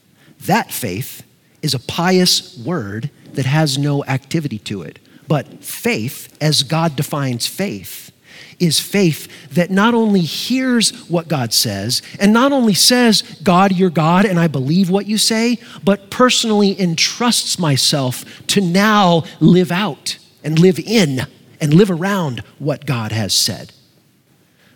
That 0.47 0.73
faith 0.73 1.25
is 1.61 1.75
a 1.75 1.79
pious 1.79 2.57
word 2.57 3.11
that 3.35 3.45
has 3.45 3.77
no 3.77 4.03
activity 4.07 4.59
to 4.61 4.81
it. 4.81 4.99
But 5.29 5.63
faith, 5.63 6.35
as 6.41 6.63
God 6.63 6.97
defines 6.97 7.47
faith, 7.47 8.11
is 8.59 8.81
faith 8.81 9.29
that 9.51 9.71
not 9.71 9.93
only 9.93 10.23
hears 10.23 11.07
what 11.11 11.29
God 11.29 11.53
says 11.53 12.01
and 12.19 12.33
not 12.33 12.51
only 12.51 12.73
says, 12.73 13.21
God, 13.43 13.73
you're 13.73 13.91
God, 13.91 14.25
and 14.25 14.41
I 14.41 14.47
believe 14.49 14.89
what 14.89 15.05
you 15.05 15.19
say, 15.19 15.59
but 15.85 16.09
personally 16.09 16.81
entrusts 16.81 17.59
myself 17.59 18.25
to 18.47 18.63
now 18.63 19.25
live 19.39 19.71
out 19.71 20.17
and 20.43 20.59
live 20.59 20.79
in 20.79 21.27
and 21.61 21.75
live 21.75 21.91
around 21.91 22.41
what 22.59 22.87
God 22.87 23.13
has 23.13 23.35
said. 23.35 23.73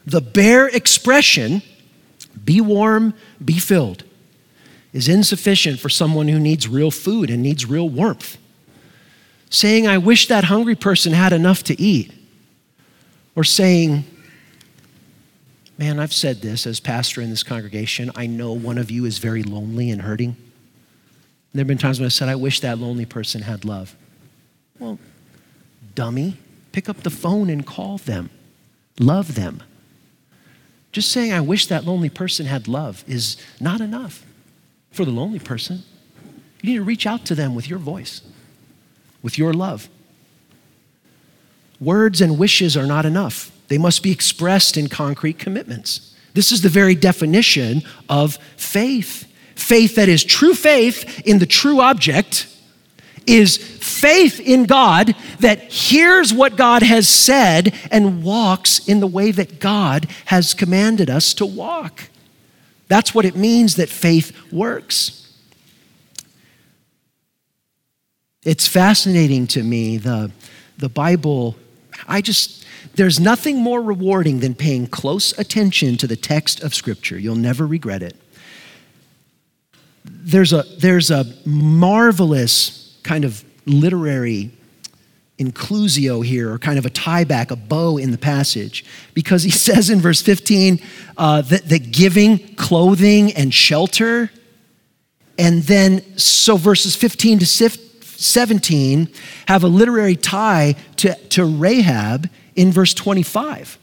The 0.05 0.21
bare 0.21 0.67
expression, 0.69 1.63
be 2.45 2.61
warm, 2.61 3.15
be 3.45 3.59
filled, 3.59 4.05
is 4.93 5.09
insufficient 5.09 5.79
for 5.79 5.89
someone 5.89 6.29
who 6.29 6.41
needs 6.41 6.69
real 6.69 6.91
food 6.91 7.31
and 7.31 7.43
needs 7.43 7.65
real 7.65 7.89
warmth 7.89 8.37
saying, 9.53 9.87
I 9.87 9.99
wish 9.99 10.29
that 10.29 10.45
hungry 10.45 10.75
person 10.75 11.13
had 11.13 11.33
enough 11.33 11.63
to 11.65 11.81
eat, 11.81 12.11
or 13.37 13.45
saying, 13.45 14.05
Man, 15.79 15.99
I've 15.99 16.13
said 16.13 16.43
this 16.43 16.67
as 16.67 16.81
pastor 16.81 17.21
in 17.21 17.31
this 17.31 17.43
congregation. 17.43 18.11
I 18.15 18.27
know 18.27 18.53
one 18.53 18.79
of 18.79 18.91
you 18.91 19.05
is 19.05 19.19
very 19.19 19.43
lonely 19.43 19.91
and 19.91 20.03
hurting. 20.03 20.37
There 21.53 21.61
have 21.61 21.67
been 21.67 21.79
times 21.79 21.99
when 21.99 22.07
I 22.07 22.11
said, 22.11 22.29
I 22.29 22.37
wish 22.37 22.61
that 22.61 22.79
lonely 22.79 23.05
person 23.05 23.43
had 23.43 23.65
love. 23.65 23.97
Well, 24.79 24.99
dummy, 25.95 26.39
pick 26.73 26.89
up 26.89 27.03
the 27.03 27.11
phone 27.11 27.51
and 27.51 27.67
call 27.67 27.99
them, 27.99 28.31
love 28.99 29.35
them. 29.35 29.63
Just 30.91 31.11
saying, 31.11 31.33
I 31.33 31.41
wish 31.41 31.67
that 31.69 31.85
lonely 31.85 32.11
person 32.11 32.47
had 32.47 32.69
love 32.69 33.03
is 33.07 33.37
not 33.61 33.81
enough 33.81 34.27
for 34.91 35.05
the 35.05 35.11
lonely 35.11 35.39
person. 35.39 35.83
You 36.61 36.71
need 36.71 36.77
to 36.77 36.85
reach 36.85 37.07
out 37.07 37.25
to 37.27 37.35
them 37.35 37.55
with 37.55 37.69
your 37.69 37.79
voice 37.79 38.21
with 39.23 39.39
your 39.39 39.53
love. 39.53 39.89
Words 41.81 42.21
and 42.21 42.39
wishes 42.39 42.77
are 42.77 42.87
not 42.87 43.07
enough, 43.07 43.51
they 43.69 43.79
must 43.79 44.03
be 44.03 44.11
expressed 44.11 44.77
in 44.77 44.89
concrete 44.89 45.39
commitments. 45.39 46.15
This 46.35 46.53
is 46.53 46.63
the 46.63 46.69
very 46.69 46.95
definition 46.95 47.83
of 48.09 48.37
faith. 48.57 49.27
Faith 49.55 49.97
that 49.97 50.09
is 50.09 50.25
true 50.25 50.55
faith 50.55 51.23
in 51.27 51.39
the 51.39 51.47
true 51.47 51.81
object 51.81 52.49
is 53.27 53.59
faith 54.03 54.41
in 54.41 54.65
God 54.65 55.15
that 55.39 55.63
hears 55.63 56.35
what 56.35 56.57
God 56.57 56.83
has 56.83 57.09
said 57.09 57.73
and 57.89 58.25
walks 58.25 58.89
in 58.89 58.99
the 58.99 59.07
way 59.07 59.31
that 59.31 59.61
God 59.61 60.09
has 60.25 60.55
commanded 60.55 61.09
us 61.09 61.33
to 61.35 61.47
walk. 61.47 62.09
That's 62.89 63.15
what 63.15 63.25
it 63.25 63.37
means 63.37 63.77
that 63.77 63.89
faith 63.89 64.37
works. 64.53 65.33
It's 68.45 68.67
fascinating 68.67 69.47
to 69.47 69.63
me, 69.63 69.99
the, 69.99 70.33
the 70.79 70.89
Bible. 70.89 71.55
I 72.09 72.23
just, 72.23 72.67
there's 72.97 73.21
nothing 73.21 73.57
more 73.59 73.81
rewarding 73.81 74.41
than 74.41 74.57
paying 74.57 74.89
close 74.89 75.39
attention 75.39 75.97
to 75.99 76.09
the 76.09 76.17
text 76.17 76.61
of 76.61 76.75
Scripture. 76.75 77.17
You'll 77.17 77.37
never 77.37 77.69
regret 77.69 78.03
it. 78.03 78.17
There's 80.05 80.53
a, 80.53 80.65
there's 80.79 81.13
a 81.13 81.25
marvelous 81.47 82.99
kind 83.05 83.25
of 83.25 83.45
literary 83.67 84.51
inclusio 85.39 86.25
here, 86.25 86.53
or 86.53 86.59
kind 86.59 86.79
of 86.79 86.87
a 86.87 86.91
tie 86.91 87.25
back, 87.25 87.51
a 87.51 87.57
bow 87.57 87.97
in 87.99 88.11
the 88.11 88.19
passage, 88.19 88.85
because 89.15 89.43
he 89.43 89.51
says 89.67 89.91
in 89.91 90.01
verse 90.01 90.23
15 90.23 90.81
uh, 91.17 91.43
that, 91.43 91.69
that 91.69 91.91
giving 91.91 92.55
clothing 92.57 93.33
and 93.33 93.53
shelter, 93.53 94.31
and 95.39 95.63
then 95.65 96.17
so 96.17 96.57
verses 96.57 96.95
15 96.95 97.41
to 97.41 97.47
17 97.47 99.09
have 99.49 99.65
a 99.65 99.69
literary 99.69 100.17
tie 100.17 100.77
to, 100.97 101.15
to 101.31 101.45
Rahab 101.45 102.29
in 102.55 102.71
verse 102.71 102.95
25, 102.95 103.79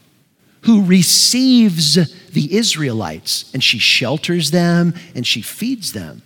who 0.62 0.84
receives 0.84 1.94
the 2.28 2.56
Israelites 2.56 3.50
and 3.52 3.62
she 3.62 3.78
shelters 3.78 4.50
them 4.50 4.94
and 5.14 5.26
she 5.26 5.42
feeds 5.42 5.92
them. 5.92 6.22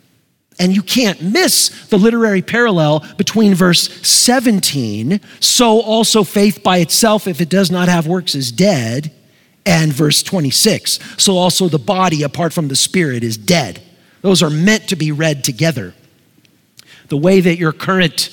And 0.58 0.74
you 0.74 0.82
can't 0.82 1.20
miss 1.20 1.86
the 1.88 1.98
literary 1.98 2.42
parallel 2.42 3.04
between 3.16 3.54
verse 3.54 3.88
17, 4.06 5.20
so 5.40 5.80
also 5.80 6.22
faith 6.22 6.62
by 6.62 6.78
itself, 6.78 7.26
if 7.26 7.40
it 7.40 7.48
does 7.48 7.70
not 7.70 7.88
have 7.88 8.06
works, 8.06 8.34
is 8.34 8.52
dead, 8.52 9.12
and 9.66 9.92
verse 9.92 10.22
26, 10.22 11.00
so 11.16 11.36
also 11.36 11.68
the 11.68 11.78
body 11.78 12.22
apart 12.22 12.52
from 12.52 12.68
the 12.68 12.76
spirit 12.76 13.24
is 13.24 13.36
dead. 13.36 13.82
Those 14.20 14.42
are 14.42 14.50
meant 14.50 14.88
to 14.88 14.96
be 14.96 15.10
read 15.10 15.42
together 15.42 15.94
the 17.08 17.16
way 17.16 17.40
that 17.40 17.58
your 17.58 17.72
current 17.72 18.30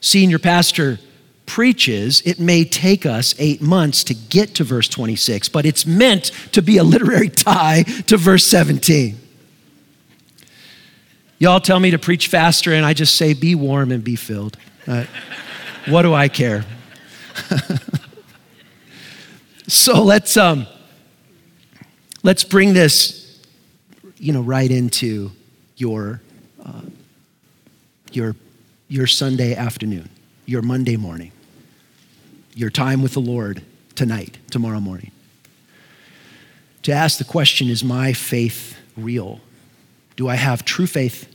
senior 0.00 0.38
pastor 0.38 0.98
preaches, 1.46 2.22
it 2.22 2.40
may 2.40 2.64
take 2.64 3.04
us 3.04 3.34
eight 3.38 3.60
months 3.60 4.02
to 4.04 4.14
get 4.14 4.54
to 4.54 4.64
verse 4.64 4.88
26, 4.88 5.48
but 5.50 5.66
it's 5.66 5.86
meant 5.86 6.30
to 6.52 6.62
be 6.62 6.78
a 6.78 6.84
literary 6.84 7.28
tie 7.28 7.82
to 8.06 8.16
verse 8.16 8.46
17. 8.46 9.18
Y'all 11.44 11.60
tell 11.60 11.78
me 11.78 11.90
to 11.90 11.98
preach 11.98 12.28
faster, 12.28 12.72
and 12.72 12.86
I 12.86 12.94
just 12.94 13.16
say, 13.16 13.34
be 13.34 13.54
warm 13.54 13.92
and 13.92 14.02
be 14.02 14.16
filled. 14.16 14.56
Uh, 14.86 15.04
what 15.88 16.00
do 16.00 16.14
I 16.14 16.28
care? 16.28 16.64
so 19.68 20.02
let's 20.02 20.38
um, 20.38 20.66
let's 22.22 22.44
bring 22.44 22.72
this, 22.72 23.42
you 24.16 24.32
know, 24.32 24.40
right 24.40 24.70
into 24.70 25.32
your 25.76 26.22
uh, 26.64 26.80
your, 28.10 28.34
your 28.88 29.06
Sunday 29.06 29.54
afternoon, 29.54 30.08
your 30.46 30.62
Monday 30.62 30.96
morning, 30.96 31.32
your 32.54 32.70
time 32.70 33.02
with 33.02 33.12
the 33.12 33.20
Lord 33.20 33.62
tonight, 33.94 34.38
tomorrow 34.50 34.80
morning. 34.80 35.10
To 36.84 36.92
ask 36.92 37.18
the 37.18 37.24
question 37.24 37.68
is 37.68 37.84
my 37.84 38.14
faith 38.14 38.78
real? 38.96 39.42
Do 40.16 40.26
I 40.26 40.36
have 40.36 40.64
true 40.64 40.86
faith 40.86 41.30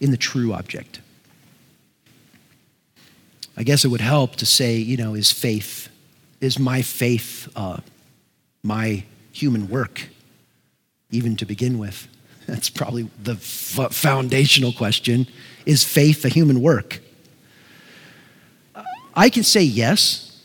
in 0.00 0.10
the 0.10 0.16
true 0.16 0.52
object? 0.52 1.00
I 3.56 3.62
guess 3.62 3.84
it 3.84 3.88
would 3.88 4.00
help 4.00 4.36
to 4.36 4.46
say, 4.46 4.76
you 4.76 4.96
know, 4.96 5.14
is 5.14 5.30
faith, 5.30 5.88
is 6.40 6.58
my 6.58 6.82
faith 6.82 7.48
uh, 7.54 7.78
my 8.62 9.04
human 9.32 9.68
work, 9.68 10.08
even 11.10 11.36
to 11.36 11.46
begin 11.46 11.78
with? 11.78 12.08
That's 12.46 12.68
probably 12.68 13.08
the 13.22 13.34
f- 13.34 13.92
foundational 13.92 14.72
question. 14.72 15.26
Is 15.66 15.84
faith 15.84 16.24
a 16.24 16.28
human 16.28 16.60
work? 16.60 17.00
I 19.14 19.30
can 19.30 19.44
say 19.44 19.62
yes. 19.62 20.42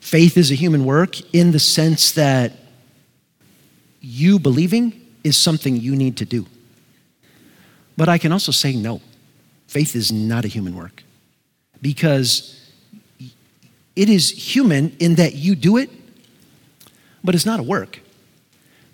Faith 0.00 0.36
is 0.36 0.50
a 0.50 0.54
human 0.54 0.84
work 0.84 1.20
in 1.34 1.50
the 1.50 1.58
sense 1.58 2.12
that 2.12 2.52
you 4.00 4.38
believing 4.38 4.98
is 5.24 5.36
something 5.36 5.76
you 5.76 5.96
need 5.96 6.16
to 6.18 6.24
do. 6.24 6.46
But 7.98 8.08
I 8.08 8.16
can 8.16 8.30
also 8.30 8.52
say 8.52 8.74
no. 8.74 9.00
Faith 9.66 9.96
is 9.96 10.12
not 10.12 10.44
a 10.44 10.48
human 10.48 10.76
work 10.76 11.02
because 11.82 12.70
it 13.96 14.08
is 14.08 14.30
human 14.30 14.96
in 15.00 15.16
that 15.16 15.34
you 15.34 15.56
do 15.56 15.76
it, 15.76 15.90
but 17.24 17.34
it's 17.34 17.44
not 17.44 17.58
a 17.58 17.62
work. 17.64 17.98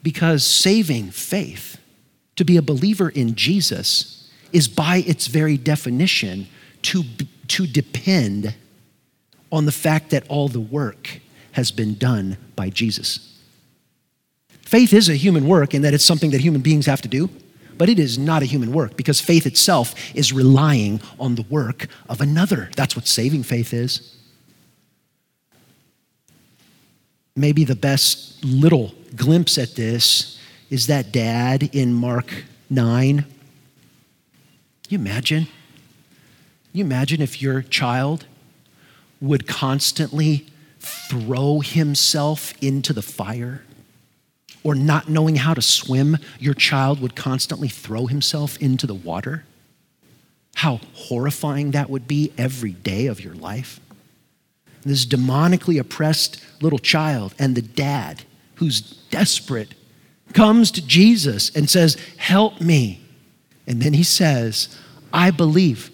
Because 0.03 0.43
saving 0.43 1.11
faith, 1.11 1.79
to 2.37 2.47
be 2.47 2.57
a 2.57 2.63
believer 2.63 3.11
in 3.11 3.35
Jesus, 3.35 4.33
is 4.53 4.69
by 4.69 5.05
its 5.07 5.27
very 5.27 5.59
definition 5.59 6.47
to, 6.81 7.05
to 7.49 7.67
depend 7.67 8.55
on 9.53 9.67
the 9.67 9.73
fact 9.73 10.11
that 10.11 10.27
all 10.31 10.49
the 10.49 10.61
work 10.61 11.21
has 11.53 11.71
been 11.71 11.95
done 11.95 12.39
by 12.57 12.71
Jesus. 12.71 13.39
Faith 14.63 14.95
is 14.95 15.11
a 15.11 15.15
human 15.15 15.47
work 15.47 15.75
in 15.75 15.83
that 15.83 15.93
it's 15.93 16.05
something 16.05 16.31
that 16.31 16.41
human 16.41 16.63
beings 16.63 16.87
have 16.87 17.03
to 17.03 17.09
do, 17.09 17.29
but 17.79 17.89
it 17.89 17.99
is 17.99 18.19
not 18.19 18.43
a 18.43 18.47
human 18.47 18.73
work 18.73 18.97
because 18.97 19.21
faith 19.21 19.47
itself 19.47 19.95
is 20.15 20.33
relying 20.33 21.01
on 21.19 21.35
the 21.35 21.45
work 21.49 21.87
of 22.09 22.21
another. 22.21 22.71
That's 22.77 22.97
what 22.97 23.07
saving 23.07 23.43
faith 23.43 23.73
is. 23.73 24.17
Maybe 27.37 27.65
the 27.65 27.77
best 27.77 28.45
little 28.45 28.95
glimpse 29.17 29.59
at 29.59 29.75
this 29.75 30.39
is 30.71 30.87
that 30.87 31.13
dad 31.13 31.75
in 31.75 31.95
Mark 31.95 32.45
9 32.71 33.25
you 34.89 34.99
imagine? 34.99 35.49
you 36.73 36.85
imagine 36.85 37.23
if 37.23 37.41
your 37.41 37.63
child 37.63 38.27
would 39.21 39.47
constantly 39.47 40.47
throw 40.79 41.61
himself 41.61 42.53
into 42.63 42.93
the 42.93 43.03
fire? 43.03 43.65
Or 44.65 44.75
not 44.75 45.09
knowing 45.09 45.37
how 45.37 45.55
to 45.55 45.63
swim, 45.63 46.17
your 46.41 46.55
child 46.55 47.01
would 47.01 47.15
constantly 47.15 47.69
throw 47.69 48.07
himself 48.07 48.57
into 48.59 48.87
the 48.87 48.95
water? 48.95 49.45
How 50.57 50.81
horrifying 50.95 51.71
that 51.73 51.91
would 51.91 52.09
be 52.09 52.33
every 52.37 52.73
day 52.73 53.07
of 53.07 53.21
your 53.21 53.35
life. 53.35 53.79
This 54.83 55.07
demonically 55.07 55.79
oppressed 55.79 56.43
little 56.61 56.79
child 56.79 57.35
and 57.39 57.55
the 57.55 57.63
dad 57.63 58.23
who's 58.57 58.81
desperate 59.11 59.75
comes 60.33 60.71
to 60.73 60.87
Jesus 60.87 61.55
and 61.55 61.69
says, 61.69 61.97
Help 62.17 62.61
me. 62.61 63.01
And 63.67 63.81
then 63.81 63.93
he 63.93 64.03
says, 64.03 64.77
I 65.13 65.31
believe. 65.31 65.91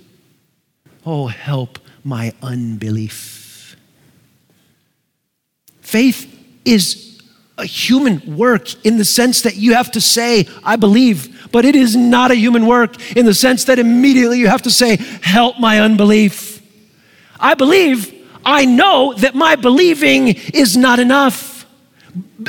Oh, 1.05 1.29
help 1.29 1.79
my 2.05 2.33
unbelief. 2.43 3.77
Faith 5.81 6.27
is 6.65 7.10
a 7.61 7.67
human 7.67 8.37
work 8.37 8.85
in 8.85 8.97
the 8.97 9.05
sense 9.05 9.43
that 9.43 9.57
you 9.57 9.75
have 9.75 9.91
to 9.93 10.01
say, 10.01 10.49
I 10.65 10.77
believe, 10.77 11.49
but 11.53 11.65
it 11.65 11.77
is 11.77 11.95
not 11.95 12.31
a 12.31 12.35
human 12.35 12.67
work 12.67 13.01
in 13.17 13.27
the 13.27 13.35
sense 13.35 13.65
that 13.65 13.79
immediately 13.79 14.39
you 14.39 14.49
have 14.49 14.63
to 14.63 14.71
say, 14.71 14.97
Help 15.23 15.59
my 15.61 15.81
unbelief. 15.81 16.63
I 17.39 17.55
believe, 17.55 18.15
I 18.45 18.65
know 18.65 19.15
that 19.15 19.35
my 19.35 19.57
believing 19.57 20.29
is 20.29 20.77
not 20.77 20.99
enough. 20.99 21.67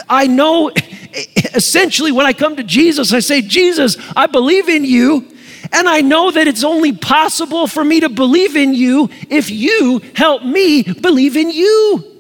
I 0.10 0.28
know 0.28 0.70
essentially 1.54 2.12
when 2.12 2.26
I 2.26 2.34
come 2.34 2.56
to 2.56 2.64
Jesus, 2.64 3.14
I 3.14 3.20
say, 3.20 3.42
Jesus, 3.42 3.98
I 4.16 4.28
believe 4.28 4.70
in 4.70 4.84
you. 4.84 5.28
And 5.74 5.88
I 5.88 6.02
know 6.02 6.32
that 6.32 6.48
it's 6.48 6.64
only 6.64 6.92
possible 6.92 7.68
for 7.68 7.84
me 7.84 8.02
to 8.02 8.10
believe 8.10 8.58
in 8.58 8.74
you 8.74 9.10
if 9.30 9.50
you 9.50 10.02
help 10.16 10.44
me 10.44 10.84
believe 10.84 11.38
in 11.38 11.50
you. 11.50 12.11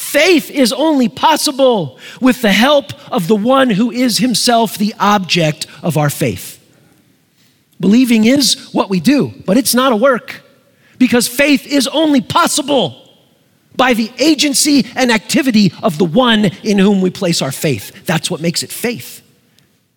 Faith 0.00 0.50
is 0.50 0.72
only 0.72 1.10
possible 1.10 1.98
with 2.22 2.40
the 2.40 2.50
help 2.50 2.94
of 3.12 3.28
the 3.28 3.36
one 3.36 3.68
who 3.68 3.90
is 3.90 4.16
himself 4.16 4.78
the 4.78 4.94
object 4.98 5.66
of 5.82 5.98
our 5.98 6.08
faith. 6.08 6.58
Believing 7.78 8.24
is 8.24 8.70
what 8.72 8.88
we 8.88 8.98
do, 8.98 9.30
but 9.44 9.58
it's 9.58 9.74
not 9.74 9.92
a 9.92 9.96
work 9.96 10.40
because 10.96 11.28
faith 11.28 11.66
is 11.66 11.86
only 11.86 12.22
possible 12.22 13.12
by 13.76 13.92
the 13.92 14.10
agency 14.18 14.86
and 14.96 15.12
activity 15.12 15.70
of 15.82 15.98
the 15.98 16.06
one 16.06 16.46
in 16.46 16.78
whom 16.78 17.02
we 17.02 17.10
place 17.10 17.42
our 17.42 17.52
faith. 17.52 18.06
That's 18.06 18.30
what 18.30 18.40
makes 18.40 18.62
it 18.62 18.72
faith. 18.72 19.20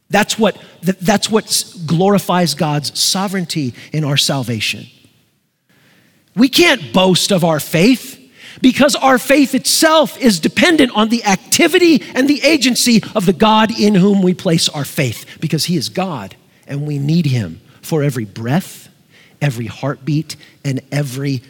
That's 0.10 0.38
what, 0.38 0.62
that's 0.82 1.30
what 1.30 1.74
glorifies 1.86 2.56
God's 2.56 3.00
sovereignty 3.00 3.74
in 3.94 4.04
our 4.04 4.18
salvation. 4.18 4.86
We 6.36 6.50
can't 6.50 6.92
boast 6.92 7.32
of 7.32 7.46
our 7.46 7.62
faith 7.62 8.20
because 8.62 8.96
our 8.96 9.18
faith 9.18 9.56
itself 9.56 10.18
is 10.18 10.40
dependent 10.40 10.92
on 10.96 11.10
the 11.10 11.24
activity 11.26 12.02
and 12.14 12.28
the 12.28 12.42
agency 12.42 13.04
of 13.16 13.26
the 13.26 13.34
God 13.34 13.72
in 13.78 13.96
whom 13.96 14.22
we 14.22 14.34
place 14.34 14.70
our 14.70 14.86
faith, 14.86 15.38
because 15.40 15.66
He 15.66 15.78
is 15.78 15.90
God 15.90 16.36
and 16.68 16.88
we 16.88 16.98
need 16.98 17.26
Him 17.26 17.62
for 17.82 18.04
every 18.04 18.26
breath, 18.26 18.90
every 19.42 19.66
heartbeat, 19.66 20.36
and 20.64 20.82
every 20.92 21.42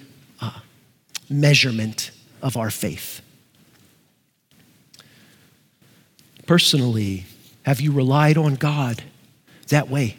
uh, 0.41 0.59
measurement 1.29 2.11
of 2.41 2.57
our 2.57 2.71
faith. 2.71 3.21
Personally, 6.45 7.25
have 7.63 7.79
you 7.79 7.91
relied 7.91 8.37
on 8.37 8.55
God 8.55 9.03
that 9.69 9.89
way 9.89 10.17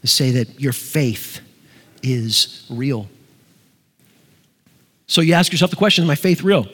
to 0.00 0.06
say 0.06 0.30
that 0.32 0.60
your 0.60 0.72
faith 0.72 1.40
is 2.02 2.66
real? 2.68 3.08
So 5.08 5.22
you 5.22 5.32
ask 5.32 5.50
yourself 5.50 5.70
the 5.70 5.76
question 5.76 6.04
Is 6.04 6.08
my 6.08 6.14
faith 6.14 6.42
real? 6.42 6.66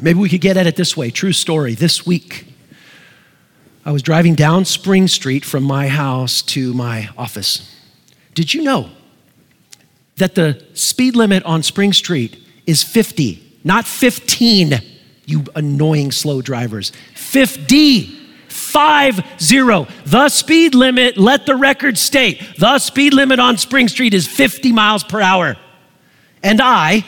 Maybe 0.00 0.18
we 0.18 0.28
could 0.28 0.40
get 0.40 0.56
at 0.56 0.66
it 0.66 0.76
this 0.76 0.96
way. 0.96 1.10
True 1.10 1.32
story. 1.32 1.74
This 1.74 2.06
week, 2.06 2.46
I 3.84 3.92
was 3.92 4.02
driving 4.02 4.34
down 4.34 4.64
Spring 4.64 5.08
Street 5.08 5.44
from 5.44 5.62
my 5.62 5.88
house 5.88 6.42
to 6.42 6.72
my 6.74 7.08
office. 7.16 7.74
Did 8.34 8.52
you 8.52 8.62
know 8.62 8.90
that 10.16 10.34
the 10.34 10.62
speed 10.74 11.16
limit 11.16 11.42
on 11.44 11.62
Spring 11.62 11.92
Street 11.92 12.38
is 12.66 12.82
50, 12.82 13.60
not 13.64 13.86
15, 13.86 14.80
you 15.26 15.44
annoying 15.54 16.12
slow 16.12 16.40
drivers. 16.40 16.92
50. 17.14 18.22
Five 18.48 19.22
zero. 19.38 19.86
The 20.06 20.30
speed 20.30 20.74
limit, 20.74 21.18
let 21.18 21.44
the 21.44 21.56
record 21.56 21.98
state, 21.98 22.42
the 22.58 22.78
speed 22.78 23.12
limit 23.12 23.38
on 23.38 23.58
Spring 23.58 23.86
Street 23.86 24.14
is 24.14 24.26
50 24.26 24.72
miles 24.72 25.04
per 25.04 25.20
hour. 25.20 25.56
And 26.46 26.60
I, 26.60 27.04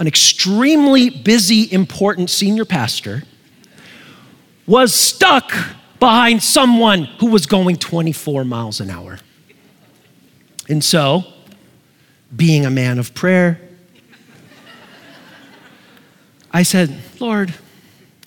an 0.00 0.08
extremely 0.08 1.10
busy, 1.10 1.72
important 1.72 2.28
senior 2.28 2.64
pastor, 2.64 3.22
was 4.66 4.92
stuck 4.92 5.52
behind 6.00 6.42
someone 6.42 7.04
who 7.04 7.26
was 7.26 7.46
going 7.46 7.76
24 7.76 8.44
miles 8.44 8.80
an 8.80 8.90
hour. 8.90 9.20
And 10.68 10.82
so, 10.82 11.22
being 12.34 12.66
a 12.66 12.70
man 12.70 12.98
of 12.98 13.14
prayer, 13.14 13.60
I 16.52 16.64
said, 16.64 16.98
Lord, 17.20 17.54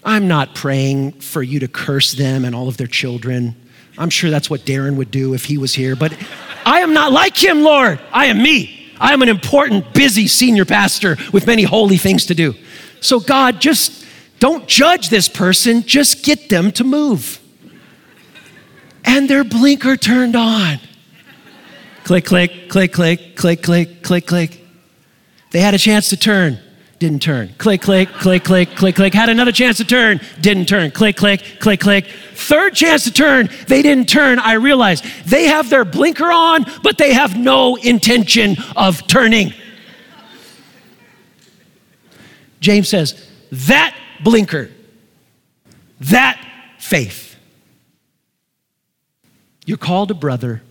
I'm 0.01 0.29
not 0.29 0.55
praying 0.55 1.19
for 1.19 1.43
you 1.43 1.59
to 1.59 1.67
curse 1.67 2.13
them 2.13 2.45
and 2.45 2.55
all 2.55 2.69
of 2.69 2.77
their 2.77 2.87
children. 2.87 3.53
I'm 3.97 4.09
sure 4.09 4.29
that's 4.29 4.49
what 4.49 4.61
Darren 4.61 4.95
would 4.95 5.11
do 5.11 5.33
if 5.33 5.43
he 5.43 5.57
was 5.57 5.73
here, 5.73 5.97
but 5.97 6.17
I 6.65 6.79
am 6.79 6.93
not 6.93 7.11
like 7.11 7.35
him, 7.35 7.63
Lord. 7.63 7.99
I 8.13 8.27
am 8.27 8.41
me. 8.41 8.78
I 8.99 9.13
am 9.13 9.21
an 9.21 9.29
important, 9.29 9.93
busy 9.93 10.27
senior 10.27 10.65
pastor 10.65 11.17
with 11.31 11.47
many 11.47 11.63
holy 11.63 11.97
things 11.97 12.25
to 12.27 12.35
do. 12.35 12.53
So, 13.01 13.19
God, 13.19 13.61
just 13.61 14.05
don't 14.39 14.67
judge 14.67 15.09
this 15.09 15.27
person, 15.29 15.83
just 15.83 16.23
get 16.23 16.49
them 16.49 16.71
to 16.73 16.83
move. 16.83 17.39
And 19.05 19.29
their 19.29 19.43
blinker 19.43 19.95
turned 19.95 20.35
on. 20.35 20.79
Click, 22.03 22.25
click, 22.25 22.69
click, 22.69 22.91
click, 22.91 23.35
click, 23.35 23.63
click, 23.63 24.03
click, 24.03 24.25
click. 24.25 24.65
They 25.51 25.61
had 25.61 25.73
a 25.73 25.77
chance 25.77 26.09
to 26.09 26.17
turn, 26.17 26.59
didn't 26.99 27.21
turn. 27.21 27.53
Click, 27.57 27.81
click, 27.81 28.09
click, 28.09 28.43
click, 28.43 28.75
click, 28.75 28.95
click. 28.95 29.13
Had 29.13 29.29
another 29.29 29.51
chance 29.51 29.77
to 29.77 29.85
turn, 29.85 30.19
didn't 30.41 30.65
turn. 30.65 30.91
Click, 30.91 31.15
click, 31.15 31.41
click, 31.59 31.79
click. 31.79 32.05
Third 32.33 32.75
chance 32.75 33.05
to 33.05 33.11
turn, 33.11 33.49
they 33.67 33.81
didn't 33.81 34.09
turn. 34.09 34.39
I 34.39 34.53
realized 34.53 35.05
they 35.25 35.45
have 35.45 35.69
their 35.69 35.85
blinker 35.85 36.31
on, 36.31 36.65
but 36.83 36.97
they 36.97 37.13
have 37.13 37.37
no 37.37 37.75
intention 37.77 38.57
of 38.75 39.07
turning. 39.07 39.53
James 42.59 42.89
says, 42.89 43.27
that 43.51 43.95
blinker, 44.23 44.69
that 46.01 46.39
faith. 46.77 47.37
You're 49.65 49.77
called 49.77 50.11
a 50.11 50.15
brother 50.15 50.61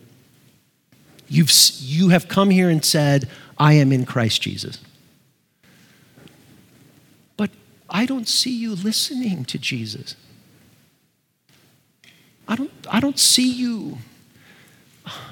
You've, 1.29 1.53
you 1.81 2.09
have 2.09 2.27
come 2.27 2.51
here 2.51 2.71
and 2.71 2.85
said, 2.85 3.29
I 3.59 3.75
am 3.75 3.93
in 3.93 4.07
Christ 4.07 4.41
Jesus. 4.41 4.79
But 7.37 7.51
I 7.91 8.07
don't 8.07 8.29
see 8.29 8.57
you 8.57 8.75
listening 8.75 9.45
to 9.47 9.59
Jesus. 9.59 10.15
I 12.47 12.57
don't, 12.57 12.71
I 12.91 13.01
don't 13.01 13.19
see 13.19 13.51
you 13.51 13.99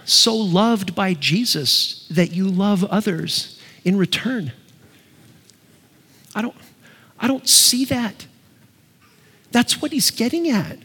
so 0.05 0.35
loved 0.35 0.95
by 0.95 1.15
Jesus 1.15 2.07
that 2.11 2.33
you 2.33 2.49
love 2.49 2.85
others 2.85 3.61
in 3.85 3.97
return. 3.97 4.53
I 6.35 6.43
don't, 6.43 6.55
I 7.19 7.27
don't 7.27 7.49
see 7.49 7.85
that. 7.87 8.27
That's 9.51 9.81
what 9.81 9.93
he's 9.93 10.11
getting 10.11 10.49
at. 10.49 10.79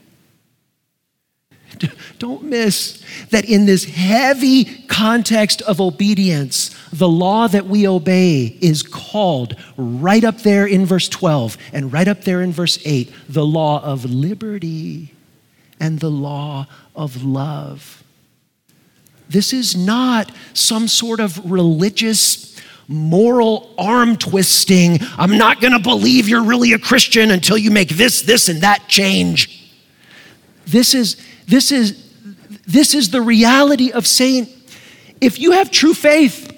Don't 2.19 2.43
miss 2.43 3.03
that 3.29 3.45
in 3.45 3.65
this 3.65 3.85
heavy 3.85 4.65
context 4.87 5.61
of 5.63 5.81
obedience, 5.81 6.75
the 6.91 7.09
law 7.09 7.47
that 7.47 7.65
we 7.65 7.87
obey 7.87 8.57
is 8.61 8.83
called 8.83 9.55
right 9.77 10.23
up 10.23 10.39
there 10.39 10.65
in 10.65 10.85
verse 10.85 11.09
12 11.09 11.57
and 11.73 11.91
right 11.91 12.07
up 12.07 12.23
there 12.23 12.41
in 12.41 12.51
verse 12.51 12.79
8 12.85 13.11
the 13.29 13.45
law 13.45 13.83
of 13.83 14.05
liberty 14.05 15.13
and 15.79 15.99
the 15.99 16.11
law 16.11 16.67
of 16.95 17.23
love. 17.23 18.03
This 19.29 19.53
is 19.53 19.75
not 19.75 20.31
some 20.53 20.87
sort 20.87 21.19
of 21.19 21.49
religious 21.49 22.51
moral 22.87 23.73
arm 23.77 24.17
twisting. 24.17 24.99
I'm 25.17 25.37
not 25.37 25.61
going 25.61 25.73
to 25.73 25.79
believe 25.79 26.27
you're 26.27 26.43
really 26.43 26.73
a 26.73 26.79
Christian 26.79 27.31
until 27.31 27.57
you 27.57 27.71
make 27.71 27.89
this, 27.89 28.21
this, 28.21 28.49
and 28.49 28.61
that 28.61 28.87
change. 28.89 29.71
This 30.67 30.93
is 30.93 31.15
this 31.47 31.71
is, 31.71 32.11
this 32.65 32.93
is 32.93 33.09
the 33.09 33.21
reality 33.21 33.91
of 33.91 34.07
saying, 34.07 34.47
if 35.19 35.39
you 35.39 35.51
have 35.51 35.71
true 35.71 35.93
faith 35.93 36.51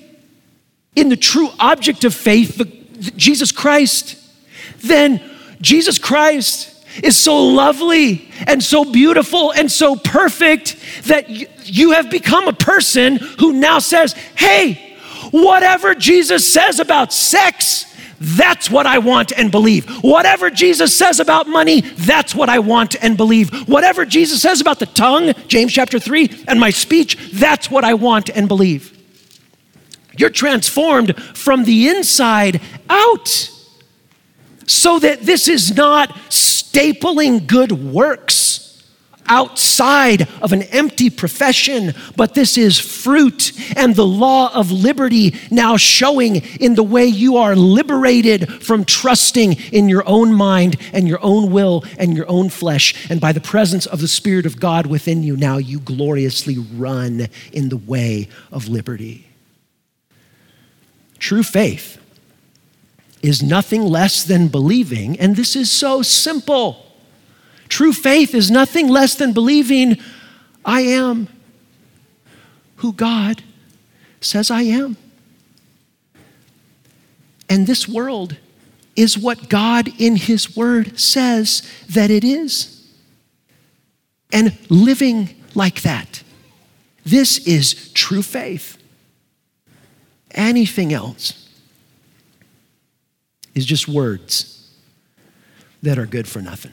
in 0.96 1.10
the 1.10 1.18
true 1.18 1.50
object 1.60 2.04
of 2.04 2.14
faith, 2.14 2.58
the, 2.58 2.66
the, 2.66 3.12
Jesus 3.12 3.52
Christ, 3.52 4.18
then 4.80 5.22
Jesus 5.62 5.98
Christ 5.98 6.86
is 7.02 7.18
so 7.18 7.44
lovely 7.44 8.30
and 8.46 8.64
so 8.64 8.86
beautiful 8.86 9.52
and 9.52 9.72
so 9.72 9.96
perfect 9.96 10.78
that 11.06 11.30
you 11.68 11.92
have 11.92 12.12
become 12.12 12.48
a 12.48 12.54
person 12.54 13.18
who 13.40 13.54
now 13.54 13.80
says, 13.80 14.14
hey, 14.36 14.98
whatever 15.32 15.96
Jesus 15.96 16.52
says 16.52 16.80
about 16.80 17.12
sex, 17.12 17.93
that's 18.26 18.72
what 18.72 18.86
I 18.86 19.00
want 19.00 19.34
and 19.38 19.52
believe. 19.52 19.86
Whatever 20.02 20.50
Jesus 20.50 20.96
says 20.96 21.20
about 21.20 21.48
money, 21.48 21.82
that's 21.82 22.34
what 22.34 22.48
I 22.48 22.60
want 22.60 22.96
and 23.04 23.18
believe. 23.18 23.68
Whatever 23.68 24.06
Jesus 24.06 24.42
says 24.42 24.62
about 24.62 24.80
the 24.80 24.86
tongue, 24.86 25.34
James 25.48 25.74
chapter 25.74 26.00
3, 26.00 26.46
and 26.48 26.58
my 26.58 26.70
speech, 26.70 27.18
that's 27.34 27.70
what 27.70 27.84
I 27.84 27.96
want 27.96 28.30
and 28.30 28.48
believe. 28.48 28.98
You're 30.18 30.30
transformed 30.30 31.22
from 31.36 31.66
the 31.66 31.90
inside 31.90 32.62
out 32.90 33.50
so 34.66 35.00
that 35.00 35.22
this 35.22 35.50
is 35.50 35.76
not 35.76 36.10
stapling 36.30 37.46
good 37.46 37.74
works 37.74 38.73
outside 39.28 40.28
of 40.42 40.54
an 40.54 40.64
empty 40.64 41.10
profession, 41.10 41.94
but 42.16 42.34
this 42.34 42.58
is 42.58 42.80
fruit 42.80 43.52
and 43.76 43.96
the 43.96 44.06
law 44.06 44.54
of 44.54 44.72
liberty 44.72 45.36
now 45.52 45.78
showing 45.78 46.38
in 46.60 46.76
the 46.76 46.84
way 46.84 47.06
you 47.06 47.38
are 47.38 47.56
liberated 47.56 48.64
from 48.64 48.86
trusting 48.86 49.54
in 49.72 49.90
your 49.90 50.04
own 50.08 50.34
mind 50.34 50.78
and 50.92 51.08
your 51.08 51.20
own 51.22 51.52
will 51.52 51.84
and 51.98 52.16
your 52.16 52.30
own 52.30 52.50
flesh. 52.50 53.10
And 53.10 53.20
by 53.20 53.32
the 53.32 53.42
presence 53.42 53.86
of 53.86 54.02
the 54.02 54.08
Spirit 54.08 54.46
of 54.46 54.60
God 54.60 54.88
within 54.88 55.24
you, 55.24 55.36
now 55.36 55.58
you 55.58 55.80
gloriously 55.80 56.58
run 56.58 57.28
in 57.52 57.70
the 57.70 57.78
way 57.78 58.28
of 58.52 58.68
liberty. 58.68 59.28
True 61.20 61.44
faith 61.44 62.00
is 63.22 63.42
nothing 63.42 63.82
less 63.82 64.24
than 64.24 64.50
believing, 64.50 65.18
and 65.18 65.38
this 65.38 65.56
is 65.56 65.72
so 65.72 66.02
simple. 66.02 66.83
True 67.70 67.94
faith 67.94 68.36
is 68.36 68.52
nothing 68.52 68.88
less 68.88 69.16
than 69.16 69.34
believing 69.34 69.98
I 70.64 70.82
am 70.82 71.28
who 72.78 72.94
God 72.94 73.44
says 74.22 74.52
I 74.52 74.64
am. 74.64 74.98
And 77.50 77.68
this 77.68 77.88
world 77.88 78.38
is 78.96 79.18
what 79.18 79.50
God 79.50 79.90
in 80.00 80.16
His 80.16 80.56
Word 80.56 81.00
says 81.00 81.62
that 81.90 82.12
it 82.12 82.24
is. 82.24 82.88
And 84.32 84.58
living 84.70 85.30
like 85.56 85.82
that. 85.82 86.24
This 87.06 87.46
is 87.46 87.92
true 87.94 88.22
faith 88.24 88.78
anything 90.34 90.94
else 90.94 91.50
is 93.54 93.66
just 93.66 93.88
words 93.88 94.72
that 95.82 95.98
are 95.98 96.06
good 96.06 96.28
for 96.28 96.42
nothing. 96.42 96.72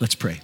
Let's 0.00 0.14
pray. 0.14 0.40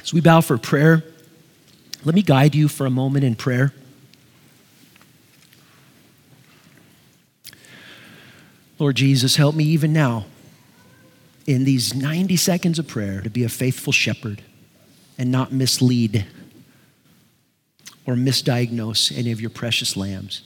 As 0.00 0.12
we 0.12 0.20
bow 0.20 0.40
for 0.40 0.58
prayer, 0.58 1.02
let 2.04 2.14
me 2.14 2.22
guide 2.22 2.54
you 2.54 2.68
for 2.68 2.84
a 2.84 2.90
moment 2.90 3.24
in 3.24 3.36
prayer. 3.36 3.72
Lord 8.78 8.96
Jesus, 8.96 9.36
help 9.36 9.54
me 9.54 9.64
even 9.64 9.92
now 9.92 10.26
in 11.46 11.64
these 11.64 11.94
90 11.94 12.36
seconds 12.36 12.78
of 12.78 12.88
prayer 12.88 13.20
to 13.22 13.30
be 13.30 13.44
a 13.44 13.48
faithful 13.48 13.92
shepherd 13.92 14.42
and 15.16 15.30
not 15.30 15.52
mislead 15.52 16.26
or 18.06 18.14
misdiagnose 18.14 19.16
any 19.16 19.32
of 19.32 19.40
your 19.40 19.50
precious 19.50 19.96
lambs. 19.96 20.42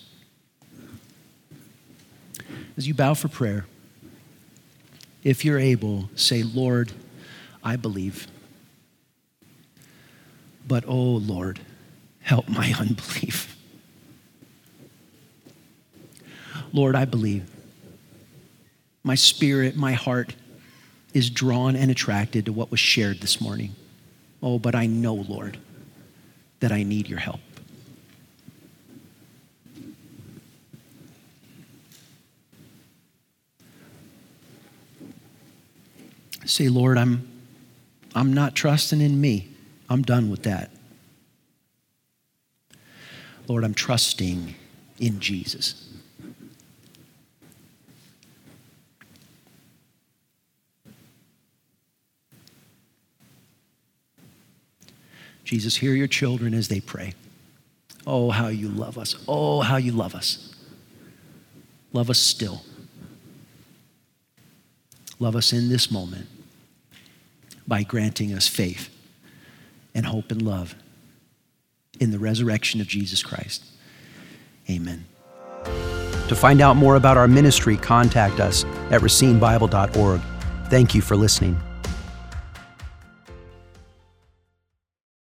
As 2.76 2.86
you 2.86 2.94
bow 2.94 3.14
for 3.14 3.28
prayer, 3.28 3.66
if 5.24 5.44
you're 5.44 5.58
able, 5.58 6.08
say, 6.14 6.42
Lord, 6.42 6.92
I 7.64 7.76
believe. 7.76 8.28
But 10.66 10.84
oh, 10.86 10.94
Lord, 10.94 11.60
help 12.20 12.48
my 12.48 12.72
unbelief. 12.78 13.56
Lord, 16.72 16.94
I 16.94 17.04
believe 17.04 17.48
my 19.08 19.14
spirit, 19.14 19.74
my 19.74 19.92
heart 19.92 20.34
is 21.14 21.30
drawn 21.30 21.74
and 21.74 21.90
attracted 21.90 22.44
to 22.44 22.52
what 22.52 22.70
was 22.70 22.78
shared 22.78 23.20
this 23.20 23.40
morning. 23.40 23.74
Oh, 24.42 24.58
but 24.58 24.74
I 24.74 24.84
know, 24.84 25.14
Lord, 25.14 25.56
that 26.60 26.72
I 26.72 26.82
need 26.82 27.08
your 27.08 27.18
help. 27.18 27.40
Say, 36.58 36.68
Lord, 36.68 36.98
I'm, 36.98 37.28
I'm 38.16 38.32
not 38.32 38.56
trusting 38.56 39.00
in 39.00 39.20
me. 39.20 39.46
I'm 39.88 40.02
done 40.02 40.28
with 40.28 40.42
that. 40.42 40.72
Lord, 43.46 43.62
I'm 43.62 43.74
trusting 43.74 44.56
in 44.98 45.20
Jesus. 45.20 45.88
Jesus, 55.44 55.76
hear 55.76 55.92
your 55.92 56.08
children 56.08 56.54
as 56.54 56.66
they 56.66 56.80
pray. 56.80 57.14
Oh, 58.04 58.32
how 58.32 58.48
you 58.48 58.68
love 58.68 58.98
us. 58.98 59.14
Oh, 59.28 59.60
how 59.60 59.76
you 59.76 59.92
love 59.92 60.16
us. 60.16 60.56
Love 61.92 62.10
us 62.10 62.18
still. 62.18 62.62
Love 65.20 65.36
us 65.36 65.52
in 65.52 65.68
this 65.68 65.88
moment 65.88 66.26
by 67.68 67.82
granting 67.82 68.32
us 68.32 68.48
faith 68.48 68.88
and 69.94 70.06
hope 70.06 70.32
and 70.32 70.42
love 70.42 70.74
in 72.00 72.10
the 72.10 72.18
resurrection 72.18 72.80
of 72.80 72.86
Jesus 72.88 73.22
Christ. 73.22 73.64
Amen. 74.70 75.04
To 76.28 76.34
find 76.34 76.60
out 76.60 76.76
more 76.76 76.96
about 76.96 77.16
our 77.16 77.28
ministry, 77.28 77.76
contact 77.76 78.40
us 78.40 78.64
at 78.90 79.00
racinebible.org. 79.00 80.20
Thank 80.68 80.94
you 80.94 81.02
for 81.02 81.16
listening. 81.16 81.58